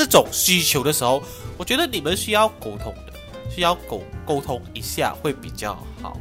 [0.00, 1.22] 这种需求的时候，
[1.58, 3.12] 我觉得你们需要沟通的，
[3.54, 6.18] 需要沟沟通一下会比较好，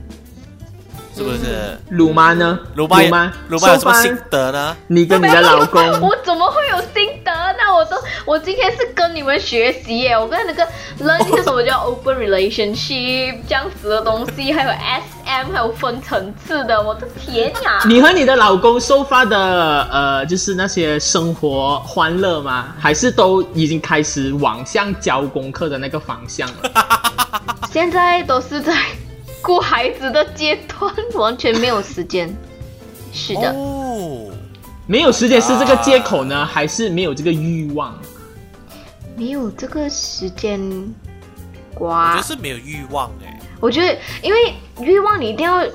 [1.15, 1.77] 是不是？
[1.89, 2.59] 鲁妈呢？
[2.75, 4.75] 鲁妈鲁妈，鲁妈有什么心得呢？
[4.87, 7.73] 你跟你的老公，我怎么会有心得呢？
[7.75, 10.65] 我都我今天是跟你们学习耶，我跟那个
[11.01, 17.81] learn 一些什么叫 open relationship 这样子的东西，还有 SM，还有分层次的，我的天呀！
[17.85, 22.73] 你和你的老公收发的呃，就是那些生活欢乐吗？
[22.79, 26.71] 还是都已经开始往向交功课的那个方向了？
[27.71, 28.73] 现在都是在
[29.41, 32.33] 顾孩子的阶段，完全没有时间。
[33.11, 34.31] 是的，哦，
[34.85, 37.97] 没有时间是这个借口呢，还是没有这个欲望？
[39.17, 40.59] 没有这个时间
[41.75, 42.23] 我瓜觉得。
[42.23, 43.39] 是没有欲望哎。
[43.59, 45.65] 我觉得，因为欲望你一定要，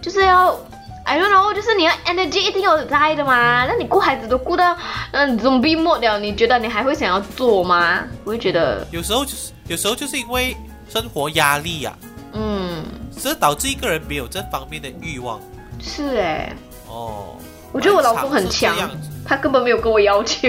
[0.00, 0.58] 就是要
[1.04, 3.66] ，I don't know，就是你要 energy 一定要在的嘛。
[3.66, 4.76] 那你顾孩子都顾到，
[5.10, 8.04] 嗯，zombie mode 了，你觉得你还会想要做吗？
[8.24, 10.56] 我会觉得，有时候就是有时候就是因为
[10.88, 11.98] 生活压力呀、
[12.32, 12.82] 嗯，
[13.20, 15.40] 这导致一个人没有这方面的欲望
[15.80, 16.52] 是哎，
[16.88, 17.36] 哦。
[17.72, 18.74] 我觉得我老公很蛮强
[19.26, 20.48] 他根本没有跟我要求，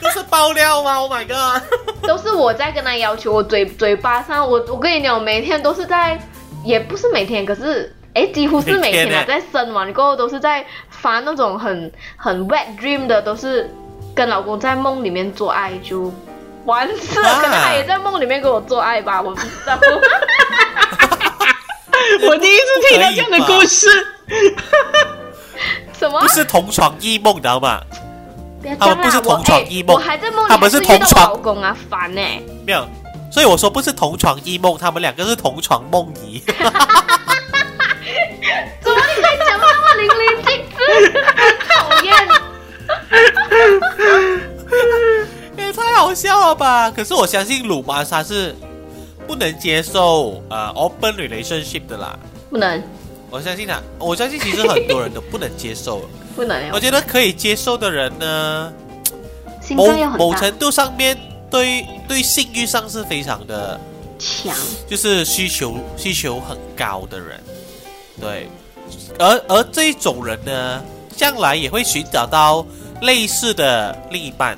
[0.00, 1.62] 就是爆料吗？Oh my god！
[2.06, 3.32] 都是我在跟他要求。
[3.32, 6.18] 我嘴嘴巴上，我我跟你讲，我每天都是在，
[6.64, 7.92] 也不是每天，可是。
[8.14, 13.70] 哎，几乎是每天啊，天在生完过后都是在发那种很很 wet dream 的，都是
[14.14, 16.10] 跟老公在梦里面做爱，就
[16.66, 19.78] 完事可能他也在梦里面跟我做爱吧， 我不知道。
[22.28, 23.88] 我第一次听到这样的故事。
[25.98, 26.28] 什么不？
[26.28, 27.80] 是同床异梦，你知道吗？
[28.78, 32.20] 他们不是同床异梦我哎我还在梦里，他们是同床老公啊，烦呢、
[32.66, 32.86] 没有，
[33.30, 36.42] 所以我说不是同床异梦，他们两个是同床梦遗。
[36.46, 36.54] 怎
[38.92, 40.78] 么你可以讲得那么淋漓尽致？
[41.36, 42.12] 很讨厌。
[46.16, 46.90] 笑了吧！
[46.90, 48.56] 可是我相信鲁班莎是
[49.26, 52.18] 不能接受呃 open relationship 的啦。
[52.48, 52.82] 不能，
[53.28, 56.08] 我相信他，我相信其实很多人都不能接受。
[56.34, 58.72] 不能，我觉得可以接受的人呢，
[59.70, 61.16] 某某程度上面
[61.50, 63.78] 对对性欲上是非常的，
[64.18, 64.56] 强。
[64.88, 67.40] 就是需求需求很高的人，
[68.20, 68.48] 对，
[69.18, 70.82] 而而这一种人呢，
[71.14, 72.64] 将来也会寻找到
[73.02, 74.56] 类似的另一半，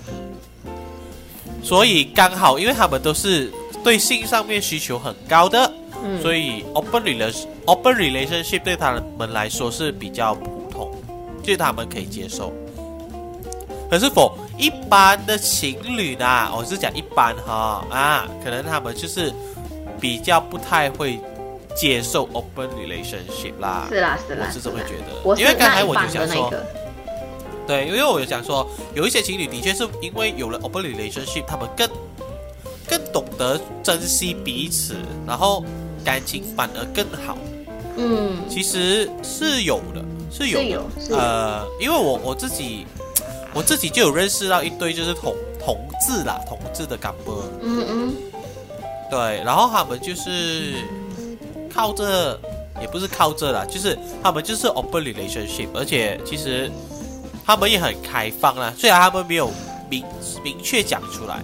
[1.62, 3.52] 所以刚好因为他们都是
[3.84, 10.90] 对性上面需求很高的，嗯，所以 open relation open relationship 对他们来说是比较普通，
[11.42, 12.52] 就是他们可以接受。
[13.90, 16.50] 可是否一般的情侣呢？
[16.54, 19.32] 我是讲一般哈啊，可能他们就是
[19.98, 21.18] 比较不太会
[21.74, 23.86] 接受 open relationship 啦。
[23.88, 26.66] 是啦是啦，我是这么觉得，因为刚才我就想说，那个，
[27.68, 31.86] 对，因为我有讲说，有一些情侣的确是因为有了 open relationship，他们更
[32.88, 35.62] 更懂得珍惜彼此，然后
[36.02, 37.36] 感情反而更好。
[37.98, 40.64] 嗯，其实是有的，是有的。
[40.64, 42.86] 是有是有呃，因为我我自己
[43.52, 45.76] 我自己就有认识到一对就是同同
[46.06, 48.14] 志啦，同志的 couple，嗯嗯，
[49.10, 50.72] 对，然后他们就是
[51.70, 52.40] 靠着，
[52.80, 56.70] 也不是靠这啦，就是他们就是 open relationship，而且其实
[57.48, 59.50] 他们也很开放啦，虽然他们没有
[59.88, 60.04] 明
[60.44, 61.42] 明确讲出来，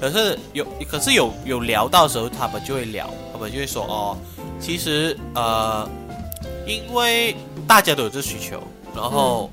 [0.00, 4.16] 可是有可是有有聊到的时候，他们就会聊，他们就会说哦，
[4.58, 5.86] 其实呃，
[6.66, 7.36] 因为
[7.68, 8.62] 大家都有这需求，
[8.94, 9.50] 然后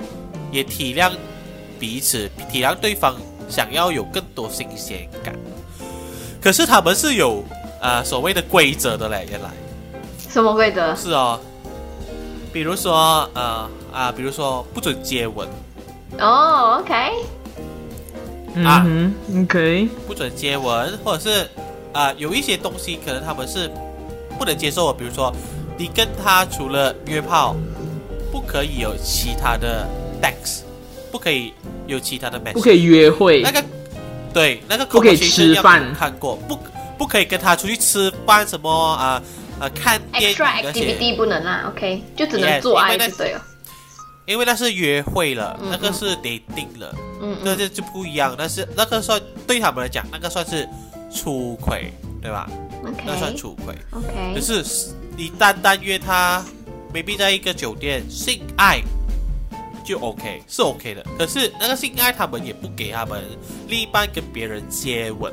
[0.53, 1.11] 也体谅
[1.77, 3.17] 彼此，体谅对方
[3.49, 5.35] 想要有更多新鲜感。
[6.41, 7.43] 可是他们是有
[7.81, 9.49] 呃所谓的规则的嘞，原来
[10.29, 10.95] 什么规则？
[10.95, 11.37] 是哦，
[12.53, 15.45] 比如说呃啊，比如说不准接吻，
[16.19, 16.93] 哦，OK，
[18.63, 18.85] 啊
[19.41, 21.47] ，OK，不准接吻，或者是
[21.91, 23.69] 啊、有一些东西可能他们是
[24.39, 25.31] 不能接受的，比如说
[25.77, 27.55] 你跟他除了约炮，
[28.31, 29.87] 不可以有其他的
[30.21, 30.61] text，
[31.11, 31.53] 不可以
[31.87, 33.41] 有其他的 message，不可以约会。
[33.41, 33.63] 那，个
[34.33, 35.93] 对那个不可以吃饭。
[35.93, 36.57] 看过，不
[36.97, 39.21] 不可以跟他出去吃饭什么啊
[39.59, 43.41] 啊看电影 Extra activity 不能啦，OK，就只能做爱就对了。
[44.25, 46.95] 因为那是约会了，嗯那个是 dating 了。
[47.21, 50.67] 嗯嗯，那这就不一样，但是那个算对他们来讲，那个算是
[51.13, 52.49] 出轨，对吧？
[53.05, 53.73] 那算出轨。
[53.91, 54.63] OK，可是
[55.15, 56.43] 你单单约他
[56.93, 58.81] ，maybe 在一个酒店性爱
[59.85, 61.05] 就 OK，是 OK 的。
[61.17, 63.23] 可是那个性爱他们也不给他们
[63.69, 65.31] 另一半跟别人接吻，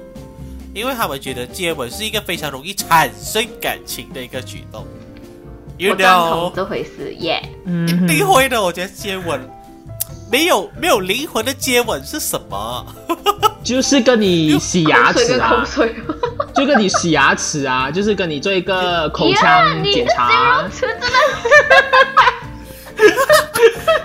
[0.73, 4.87] 因为他们觉得接吻是一个非常容易产生感情的一个举动。
[5.81, 7.43] You 我赞同 know，这回事耶。
[7.65, 8.63] 嗯一定哼，会的。
[8.63, 9.41] 我觉得接吻
[10.31, 12.87] 没有没有灵魂的接吻是什么？
[13.65, 15.95] 就是跟你洗牙齿啊跟口，水。
[16.55, 20.69] 就跟你洗牙齿啊，就是跟你做一个口腔检查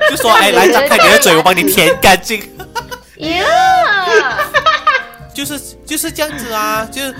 [0.10, 2.40] 就说哎，来张开你的嘴，我帮你舔干净。
[3.18, 3.44] 呀，
[5.36, 7.14] 就是就是这样子啊，就是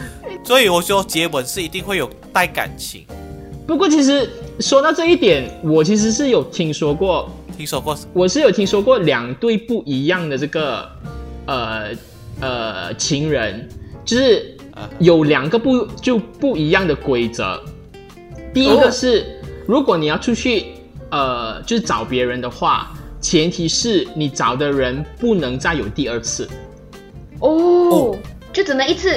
[0.46, 3.06] 所以我说接吻是一定会有带感情。
[3.68, 10.90] 不过其实说到这一点，我其实是有听说过，听说过我是有听说过两对不一样的这个
[11.46, 11.90] 呃
[12.40, 13.68] 呃情人，
[14.06, 17.62] 就是啊有两个不就不一样的规则。
[18.54, 19.26] 第一个哦是，
[19.68, 20.68] 如果你要出去
[21.12, 26.48] 呃就是找别人的话，前提是你找的人不能再有第二次
[27.40, 28.16] 哦，
[28.54, 29.10] 就只能一次。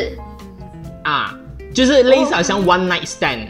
[1.04, 1.38] 啊，
[1.72, 3.46] 就是类似好像 one night stand，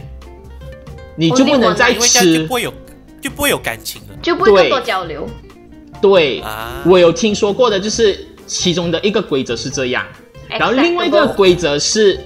[1.19, 2.55] 你就不能再因为这样就吃不。
[2.55, 2.73] 会有
[3.21, 5.29] 就不会有感情了就不会多交流。
[6.01, 6.81] 对，啊。
[6.87, 10.07] 我有听说过的，就是其中的一个规则是这样，
[10.49, 12.21] 然后另外一个规则是，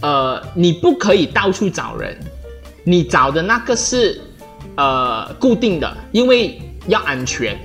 [0.00, 2.16] 呃，你不可以到处找人，
[2.84, 4.20] 你找的那个是
[4.76, 7.58] 呃固定的，因为要安全。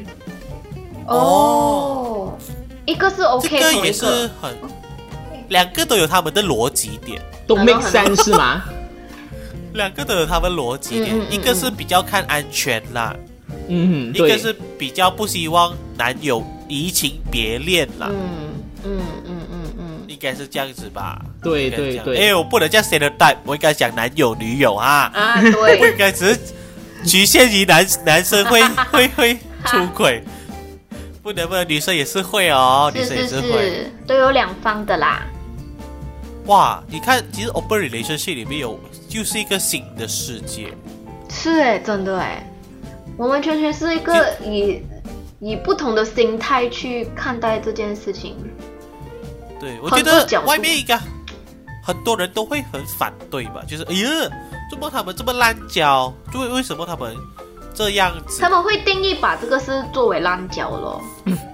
[1.05, 2.35] 哦，
[2.85, 4.05] 一个是 OK，这个也是
[4.41, 4.51] 很，
[5.49, 8.63] 两个都有他们的逻辑点，都 make sense 是吗？
[9.73, 13.15] 两个都有他们逻辑点，嗯嗯嗯一个是比较看安全啦，
[13.67, 21.21] 嗯，一个是比较不希望男友移情别恋啦，嗯嗯嗯嗯嗯，应该是这样子吧？
[21.41, 25.11] 对对对哎，我不能这样 stereotype，我应该讲男友女友啊。
[25.13, 26.39] 啊不对应，该只是
[27.05, 29.33] 局限于男男生会 会会
[29.65, 30.23] 出轨，
[31.21, 33.91] 不能不能女生也是会哦，女是生也是是会。
[34.05, 35.25] 都有两方的啦。
[36.45, 38.77] 哇，你看，其实 open relationship 里面有
[39.13, 40.73] 就是一个新的世界，
[41.29, 42.43] 是哎，真的哎，
[43.17, 44.81] 完完全全是一个以
[45.39, 48.35] 以不同的心态去看待这件事情。
[49.59, 50.99] 对我觉得外面应该
[51.85, 54.09] 很多人都会很反对吧，就是哎呀，
[54.71, 56.11] 怎么他们这么滥交？
[56.33, 57.15] 就为为什么他们
[57.71, 58.49] 这样子他？
[58.49, 60.99] 们会定义把这个是作为滥交咯。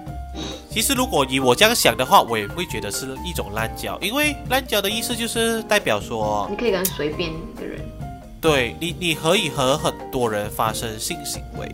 [0.70, 7.80] 其实如果以我这样想的话，我也会觉得是一种滥交，因为滥交的意思就是代表说，你可以跟随便一个人，
[8.40, 11.68] 对你你可以和很多人发生性行为，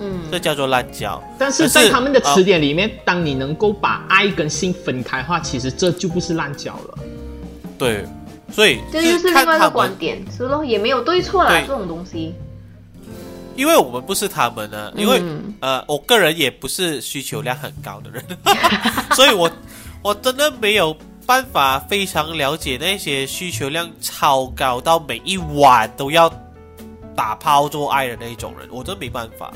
[0.00, 1.22] 嗯，这叫做滥交。
[1.38, 6.98] 但是在他们的词典里面，当你能够把爱跟性分开的话，其实这就不是滥交了。
[7.78, 8.04] 对，
[8.50, 12.34] 所以这就是另外一个观点，是咯，也没有对错啦，对这种东西。
[13.56, 18.24] 因为我们不是他们呢，因为、嗯呃，我个人也不是需求量很高的人，
[19.14, 19.50] 所以我
[20.02, 26.32] 我真的没有办法非常了解那些需求量超高到每一晚都要
[27.14, 29.52] 打抛做爱的那一种人，我真没办法，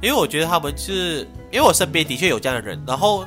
[0.00, 3.24] 因为我觉得他们是，因为我身边的确有这样的人，然后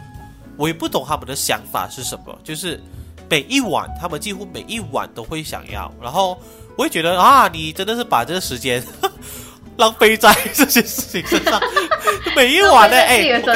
[0.58, 2.82] 我也不懂他们的想法是什么，就是
[3.30, 6.38] 每一晚他们几乎每一晚都会想要，然后
[6.78, 8.82] 我会觉得啊，你真的是把这个时间。
[9.80, 11.60] 浪费在这些事情身上，
[12.36, 13.56] 每一晚的身上，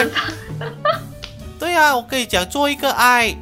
[1.60, 3.36] 对啊，我跟你讲，做一个爱，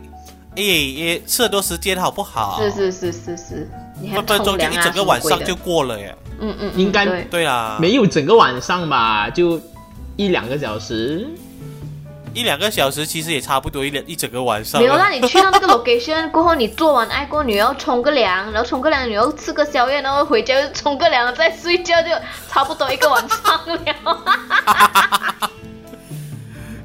[0.56, 2.60] 哎，也吃很多时间，好不好？
[2.62, 3.70] 是是是是是，
[4.02, 6.16] 你还分分钟就一整个晚上就过了耶。
[6.40, 9.62] 嗯嗯，嗯应该对啊，没有整个晚上吧，就
[10.18, 11.28] 一两个小时。
[12.34, 14.88] 一两个小时其实也差不多一两一整个晚上了。
[14.88, 22.10] 没有，那你去到那个 location 过后，你做完爱过，你要冲个凉，然后冲个凉，你要吃个宵夜，然后回家又冲个凉，再睡觉，就
[22.50, 25.50] 差不多一个晚上了。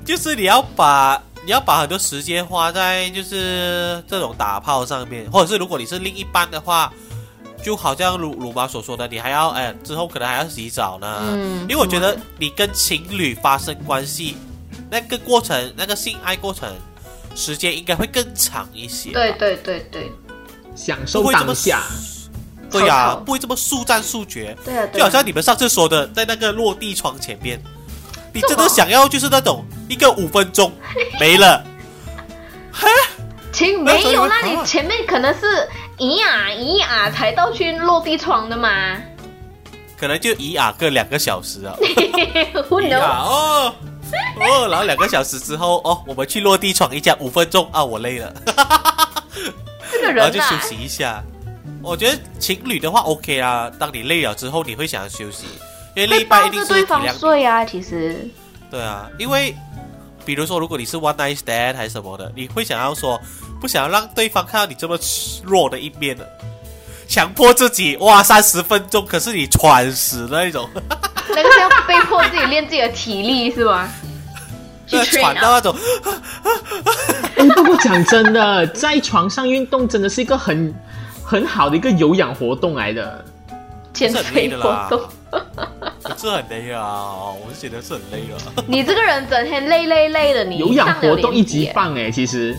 [0.05, 6.93] 就是你要把你要把很多时间花在就是这种打炮上面，或者是如果你是另一半的话，
[7.63, 11.23] 就好像鲁鲁妈所说的，你还要哎之后可能还要洗澡呢。
[11.29, 14.37] 嗯因为我觉得你跟情侣发生关系，
[14.91, 16.69] 那个过程那个性爱过程
[17.35, 19.11] 时间应该会更长一些。
[19.11, 20.11] 对对对对，
[20.75, 21.83] 享受不会这么当下。
[22.69, 24.57] 对呀、不会这么速战速决。
[24.65, 24.99] 对啊对啊。
[24.99, 27.63] 就好像你们上次说的，在那个落地窗前面，
[28.33, 30.73] 你真的想要就是那种一个五分钟
[31.21, 31.65] 没了，
[33.85, 35.47] 没有，那你前面可能是
[35.99, 38.97] 咦啊咦啊才到去落地窗的嘛。
[39.97, 41.65] 可能就一啊个两个小时？
[41.71, 41.75] 啊
[43.25, 43.75] 哦
[44.41, 48.33] 哦，然后两个小时之后哦，我们去落地闯一下五分钟啊，我累了，
[49.91, 51.23] 这个人啊然后就休，息一下。
[51.83, 55.47] 我觉得情侣的话 OK 啊，当你累了之后，你会想要休息，
[55.95, 58.29] 因为另一半一定是体谅睡啊，其实。
[58.69, 59.55] 对啊，因为
[60.25, 63.21] 比如说，如果你是 one night stand 还是什么的，你会想要说，
[63.61, 64.99] 不想要让对方看到你这么
[65.45, 66.29] 弱的一面的，
[67.09, 70.69] 强迫自己哇三十分钟，可是你喘死那一种，
[71.29, 73.89] 那个是要被迫自己练自己的体力是吧？
[74.87, 75.75] 去 train 啊，喘到那种，
[77.37, 80.73] 哎，不过讲真的，在床上运动真的是一个很
[81.25, 83.25] 很好的一个有氧活动来的。
[83.93, 85.01] 减肥活的啦动。
[86.19, 88.37] 是很累啊，我是觉得是很累啊。
[88.67, 92.55] 你这个人整天累累累的，你有氧活动一级棒哎，其实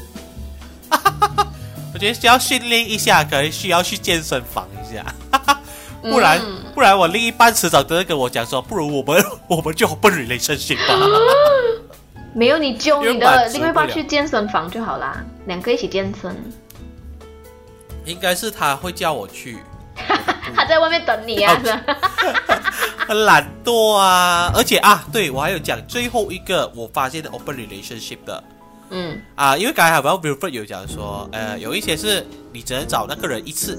[1.97, 5.03] 我觉得需要训练一下，可能需要去健身房一下，
[6.03, 10.93] 不然、嗯不然我另一半迟早都会跟我讲说，不如我们 我们就不 relationship 吧。
[12.35, 16.35] 没有你揪你的另外一半去健身房就好啦，两个一起健身。
[18.05, 19.57] 应该是他会叫我去。
[20.55, 21.73] 他在外面等你啊，是？
[23.07, 28.43] 很懒惰啊，而且啊，对我还有讲最后一个我发现的 open relationship 的
[28.89, 29.19] 嗯。
[29.35, 33.77] 啊，因为刚才好像 Wilfred 有讲说，呃，有一些是你只能找那个人一次，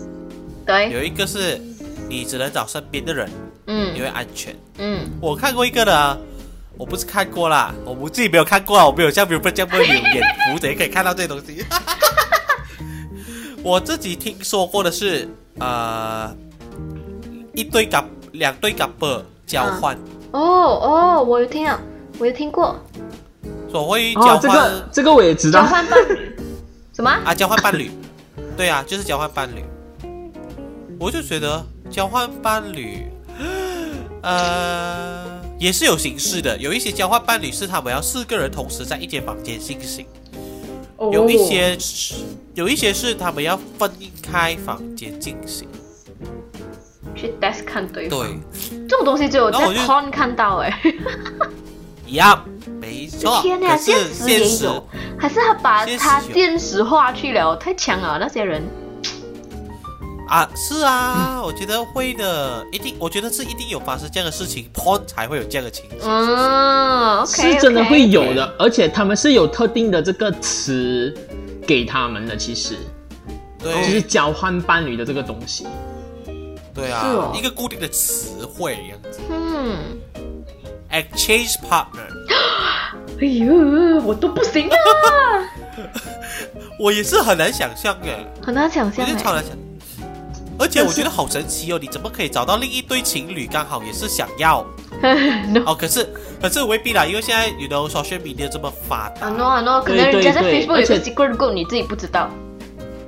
[0.66, 1.60] 对，有一个是
[2.08, 3.30] 你只能找身边的人，
[3.66, 3.94] 嗯。
[3.96, 4.54] 因嗯为安全。
[4.78, 6.16] 嗯，我看过一个的啊，
[6.76, 11.64] 我不是看过啦，我我自己没有看过啊，我没有像 Wilfred 这样会有眼福，怎样可以看到这些东西？
[13.62, 15.28] 我自己听说过的是，
[15.58, 16.32] 呃，
[17.54, 19.96] 一对 c 两对 couple 交换。
[20.30, 21.80] 哦哦，我有听啊，
[22.18, 22.78] 我有听过
[23.70, 25.70] 所谓交哦，换、这个这个我也知道交道。
[25.72, 26.36] 换伴侣，
[26.94, 27.10] 什么？
[27.24, 27.90] 啊，交换伴侣，
[28.56, 29.62] 对啊，就是交换伴侣。
[30.98, 33.06] 我就觉得交换伴侣，
[34.22, 36.56] 呃，也是有形式的。
[36.58, 40.04] 有一些交换伴侣是他们要四个人同时在一间房间进行，
[40.96, 42.14] 哦有一些是
[42.54, 43.90] 有一些是他们要分
[44.20, 45.68] 开房间进行。
[47.14, 48.38] 去 desk 看对方，对，
[48.88, 50.80] 这种东西只有在 con 看到哎。
[52.08, 52.42] 一样，
[52.80, 53.40] 没错。
[53.42, 54.88] 天哪，可是现实也有，
[55.18, 58.62] 还是他把现实有它现实化去了，太强了那些人。
[60.26, 65.98] 啊，是嗯啊，我觉得会的，一定，我觉得是一定有发生这样的事情，porn 才会有这样的情景。
[66.02, 71.14] 嗯，OK，是真的会有的，而且他们是有特定的这个词
[71.66, 72.76] 给他们的，其实
[73.58, 75.66] 对，就是交换伴侣的这个东西。
[76.74, 79.78] 对啊，哦一个固定的词汇样子嗯，
[80.90, 82.08] ，exchange partner。
[83.20, 84.76] 哎呦，我都不行啊，
[86.78, 88.06] 我也是很难想象的，
[88.44, 89.56] 很难想象超难想。
[90.60, 94.64] 而且我觉得好神奇哦，你怎么可以找到另一对情侣刚好也是想要
[95.52, 95.74] no 哦？
[95.74, 96.08] 可是
[96.40, 102.28] 可是未必啦，因为现在 you know social media 这么发达啊 no 啊 no，可能人家在 Facebook 有个 secret group，你自己不知道。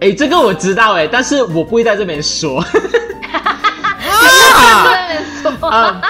[0.00, 2.60] 哎，这个我知道哎，但是我不会在这边说。
[2.62, 2.78] 在
[4.52, 6.00] 那边说，嗯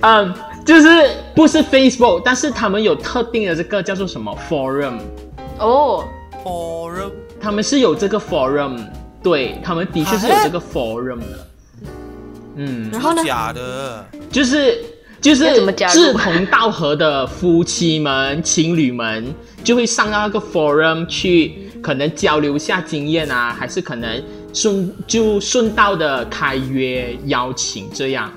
[0.00, 0.34] 嗯，
[0.66, 0.88] 就是
[1.32, 4.98] 不是 Facebook，但是他们有特定的这个叫做什么 forum，
[5.60, 6.04] 哦
[6.44, 7.12] ，forum。
[7.40, 8.76] 他们是有这个 forum，
[9.22, 11.46] 对他们的确是有这个 forum 的。
[12.56, 13.22] 嗯，然后呢？
[13.24, 14.82] 假的，就是
[15.20, 15.44] 就是
[15.88, 24.20] 志同道合的夫妻们、情侣们就会上到那个 forum 去，可能交流一下经验啊，还是可能
[24.52, 28.32] 顺就顺道的开约邀请这样。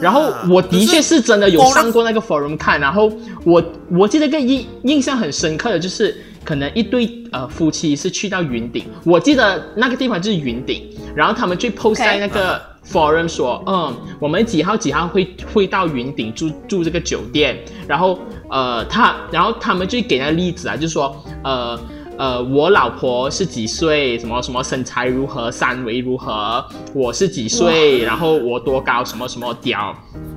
[0.00, 3.12] 然后我的确是真的有上过那个 forum 看，然后
[3.44, 18.18] 我我记得一个印印象很深刻的就是，可能一对呃夫妻是去到云顶，我记得那个地方就是云顶，然后他们就 post 在那个 forum 说，嗯，我们几号几号会会到云顶住住这个酒店，然后
[18.50, 21.78] 呃他然后他们就给那个例子啊，就说呃。
[22.16, 24.16] 呃，我老婆是几岁？
[24.18, 25.50] 什么什么身材如何？
[25.50, 26.64] 三围如何？
[26.94, 28.02] 我是几岁？
[28.04, 29.04] 然后我多高？
[29.04, 29.94] 什么什么屌？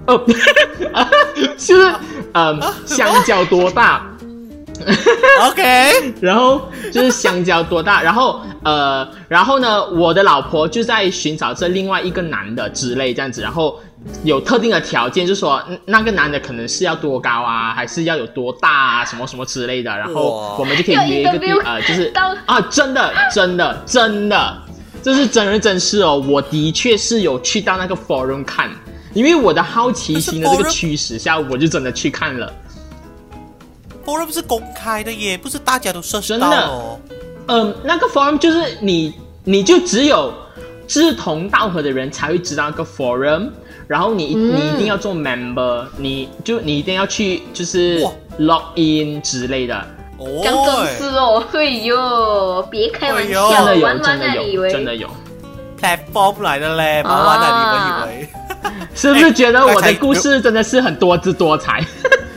[0.07, 0.19] 哦，
[1.57, 1.93] 就是
[2.33, 4.09] 嗯，香蕉多大
[5.49, 6.61] ？OK， 然后
[6.91, 13.79] 就是香蕉多大，然后呃，然后呢，我的老婆就在寻找这另外一个男的之类这样子，然后
[14.23, 22.11] 有特定的条件，就是说嗯那个男的可能是要多高啊，还是要有多大啊，什么什么之类的，然后我们就可以约一个地呃，就是
[22.45, 24.57] 啊，真的真的真的，
[25.01, 28.69] 这是真人真事哦，我的确是有去到那个 forum 看，
[29.13, 32.51] 因为我的好奇心的这个驱使下，我就真的去看了。
[34.05, 36.99] forum 是公开的耶，不是大家都涉及真的到哦。
[37.47, 40.33] 嗯，那个 forum 就是你，你就只有
[40.87, 43.49] 志同道合的人才会知道那个 forum，
[43.87, 48.03] 然后你、嗯你一定要做 member，你就你一定要去就是
[48.39, 49.75] log in 之类的，
[50.17, 55.07] 哦，讲正式哦，哎呦，别开玩笑，真的有，玩玩真的有，啊你以为真的有
[55.81, 58.29] ，platform 来的嘞，玩玩的，你们以为？
[58.93, 61.79] 是不是觉得我的故事真的是很多姿多彩？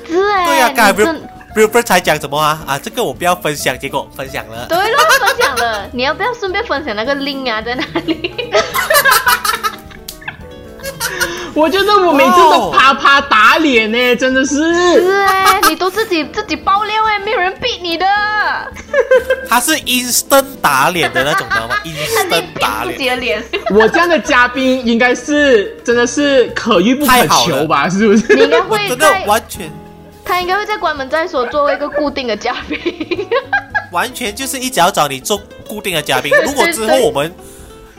[0.06, 2.62] 是哎，对呀、刚才你 Bill 真 Bill 才讲什么啊？
[2.66, 4.66] 啊，这个我不要分享，结果分享了。
[4.68, 8.39] 对了，分享了，你要不要顺便分享那个 link 啊，在哪里？
[11.60, 14.56] 我觉得我每次都啪啪打脸呢，真的是。
[14.94, 18.06] 是哎， 你都自己自己爆料哎，没有人逼你的，
[19.46, 23.16] 他是 instant 打脸的那种，知道吗？instant 打骗自己脸。
[23.16, 23.44] 的脸。
[23.72, 27.88] 我这样的嘉宾应该是真的是可遇不可太好了求吧？
[27.90, 28.34] 是不是？
[28.34, 29.70] 你应该我会真的在，完全
[30.24, 32.78] 他应该会在关门再说，作为一个固定的嘉宾。
[33.92, 36.32] 完全就是一直要找你做固定的嘉宾。
[36.46, 37.30] 如果之后我们，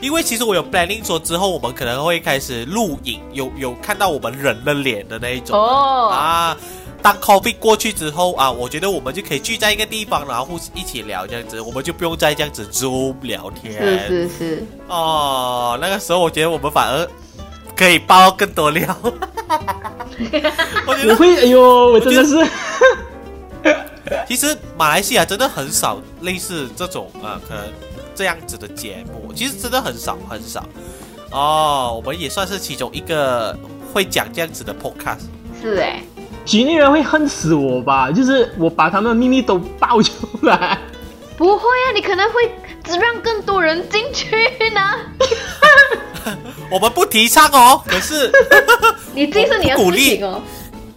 [0.02, 6.56] 因为其实我有 planning 说之后我们可能会开始录影，有有看到我们人的脸的那一种、哦，啊。
[7.00, 13.72] 当 COVID 过去之后啊，我觉得我们就可以聚在一个地方，然后互一起聊这样子，我们就不用再这样子 Zoom 聊天。
[14.08, 17.08] 是是是，哦，那个时候我觉得我们反而
[17.76, 18.96] 可以爆更多料。
[20.86, 21.60] 我觉得我会，哎呦，
[21.92, 22.36] 我真的是。
[24.26, 27.64] 其实马来西亚真的很少类似这种呃，可能
[28.14, 30.64] 这样子的节目，其实真的很少很少。
[31.30, 33.56] 哦，我们也算是其中一个
[33.92, 35.22] 会讲这样子的 podcast。
[35.60, 36.02] 是哎，
[36.44, 38.10] 局内人会恨死我吧？
[38.12, 40.78] 就是我把他们的秘密都爆出来。
[41.36, 42.54] 不会啊，你可能会
[43.00, 44.36] 让更多人进去
[44.74, 44.80] 呢。
[46.70, 48.30] 我们不提倡哦，可是
[49.14, 50.40] 你这是你的鼓励情哦。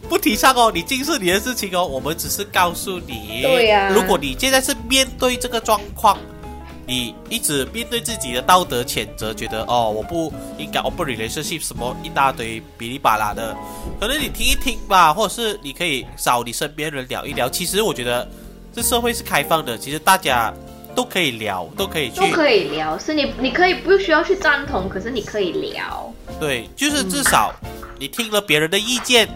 [0.08, 6.18] 不提倡哦，你近视你的事情哦，我们只是告诉你，对呀如果你现在是面对这个状况，
[6.88, 13.56] 你一直面对自己的道德谴责，觉得哦我不应该 open relationship 什么一大堆哔哩吧啦的，
[13.99, 17.49] 可能你听一听吧，或者是你可以找你身边人聊一聊。
[17.49, 18.28] 其实我觉得
[18.74, 20.53] 这社会是开放的，其实大家
[20.95, 26.14] 都可以聊，都可以去都可以聊，是你你可以不需要去赞同，可是你可以聊。
[26.39, 27.51] 对，就是至少
[27.97, 29.28] 你听了别人的意见，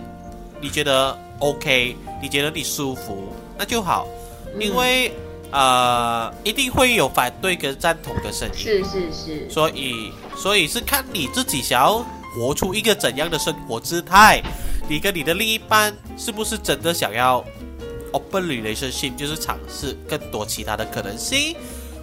[0.62, 4.08] 你觉得 OK，你觉得你舒服，那就好。
[4.60, 5.12] 因为、
[5.52, 12.04] 呃，一定会有反对跟赞同的声音，是是是，所以所以是看你自己想要
[12.36, 14.42] 活出一个怎样的生活姿态，
[14.90, 17.46] 你跟你的另一半是不是真的想要
[18.12, 21.56] open relationship，就是尝试更多其他的可能性，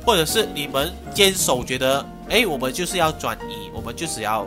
[0.04, 4.46] 或者是你们坚守觉得，哎，我们就是要转移，我们就是要。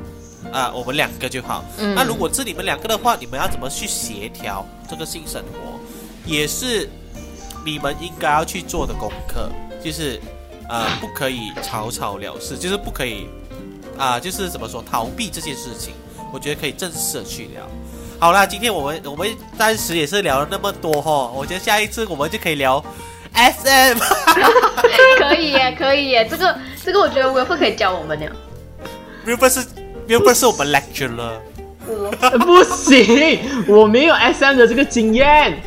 [0.51, 1.63] 啊、我们两个就好。
[1.77, 5.79] 嗯那如果是你们两个的话，你们要怎么去协调这个性生活，
[6.25, 6.89] 也是
[7.65, 9.49] 你们应该要去做的功课，
[9.83, 10.19] 就是
[10.69, 13.27] 呃，不可以草草了事，就是不可以
[13.97, 15.93] 啊、就是怎么说逃避这件事情，
[16.31, 17.67] 我觉得可以正式的去聊。
[18.17, 22.83] 好啦，今天我们我们暂时也是聊了那么多哈，我觉得下一次我们就可以聊
[23.33, 23.99] SM。
[25.19, 28.31] 可以耶，可以耶，这个这个我觉得 Wilford 可以教我们的。
[29.25, 29.65] 原本是
[30.09, 31.37] 原本是我们 lecturer，
[32.39, 35.61] 不行，我没有 SM 的这个经验。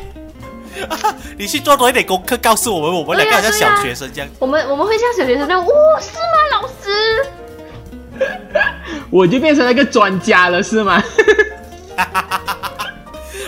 [1.39, 4.29] 你去做多一点功课，告诉我们，我们两个好像小学生这样。
[4.39, 5.71] 我们我们会像小学生那样，哦，
[6.01, 7.25] 是吗，老师？
[9.09, 11.01] 我就变成了一个专家了，是吗？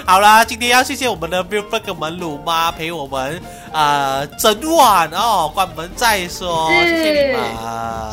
[0.05, 3.41] 好啦，今天要谢谢我们的 r 门鲁妈陪我们
[3.73, 7.41] 呃整晚哦，关门再说，谢谢你们，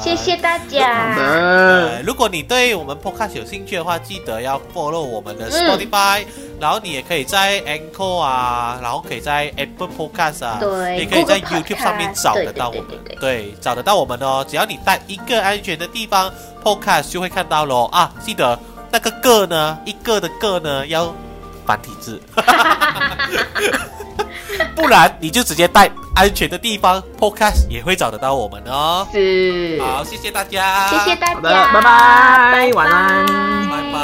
[0.03, 1.14] 谢谢大家。
[1.18, 6.24] 呃，如果你对我们 Podcast 有兴趣的话，记得要 follow 我们的 Spotify，、
[6.59, 14.43] 然后你也可以在 Anchor 啊，然后可以在 Apple Podcast 啊，对也可以在 YouTube 上面找得到我们，对对对对找得到我们哦。
[14.49, 16.32] 只要你在一个安全的地方
[16.64, 18.11] Podcast 就会看到咯啊！
[18.24, 18.59] 记得
[18.90, 21.14] 那个个呢，一个的个呢要
[21.67, 22.21] 繁体字，
[24.75, 29.07] 不然你就直接带安全的地方 Podcast 也会找得到我们哦。
[29.13, 31.41] 是，好，谢谢大家，谢谢大家，
[31.73, 33.27] 拜拜晚安
[33.69, 33.99] 拜拜。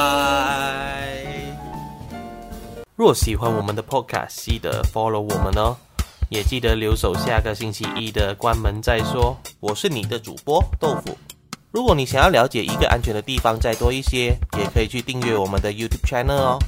[2.97, 5.77] 若喜欢我们的 Podcast，记得 follow 我们哦，
[6.31, 9.37] 也记得留守下个星期一的关门再说。
[9.61, 11.17] 我是你的主播豆腐。
[11.71, 16.59] 如果你想要了解一个安全的地方再多一些，也可以去订阅我们的 YouTube channel 哦。